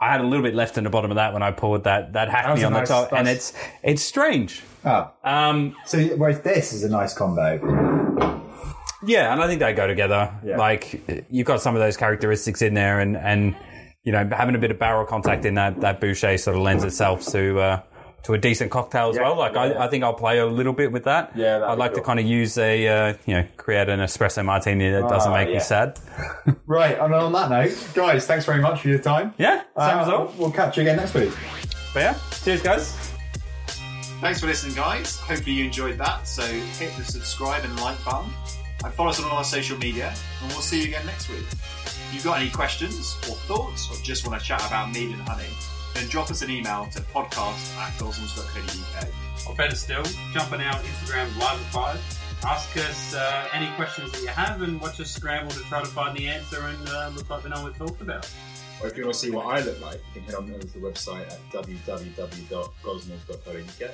[0.00, 2.12] I had a little bit left in the bottom of that when I poured that
[2.14, 3.52] that hackney a on nice- the top, and it's
[3.82, 4.62] it's strange.
[4.86, 7.58] Oh, Um, so whereas this is a nice combo.
[9.06, 10.32] yeah, and I think they go together.
[10.44, 10.56] Yeah.
[10.56, 13.56] Like you've got some of those characteristics in there, and and
[14.04, 16.84] you know having a bit of barrel contact in that that bochet sort of lends
[16.84, 17.58] itself to.
[17.60, 17.82] Uh,
[18.24, 19.36] to a decent cocktail as Yeah, well.
[19.36, 19.84] Like yeah, I, yeah.
[19.84, 21.32] I think I'll play a little bit with that.
[21.36, 24.00] Yeah, that'd I'd be like to kind of use a uh, you know create an
[24.00, 25.54] espresso martini that doesn't Ah, make yeah.
[25.56, 26.00] me sad.
[26.66, 29.34] Right, and on that note, guys, thanks very much for your time.
[29.36, 30.32] Yeah, same Uh, as all.
[30.38, 31.34] We'll catch you again next week.
[31.92, 32.96] But yeah, cheers guys.
[34.22, 35.18] Thanks for listening, guys.
[35.20, 36.26] Hopefully you enjoyed that.
[36.26, 38.30] So hit the subscribe and like button,
[38.84, 40.14] and follow us on all our social media.
[40.40, 41.44] And we'll see you again next week.
[42.14, 45.20] If you've got any questions or thoughts, or just want to chat about mead and
[45.22, 45.48] honey,
[45.94, 49.08] then drop us an email to podcast at gosnells.co.uk.
[49.48, 52.00] Or better still, jump on our Instagram live at five.
[52.44, 55.88] Ask us uh, any questions that you have and watch us scramble to try to
[55.88, 58.30] find the answer and uh, look like we know what we're talking about.
[58.80, 60.62] Or if you want to see what I look like, you can head on over
[60.62, 63.90] to the website at www.gosnells.co.uk.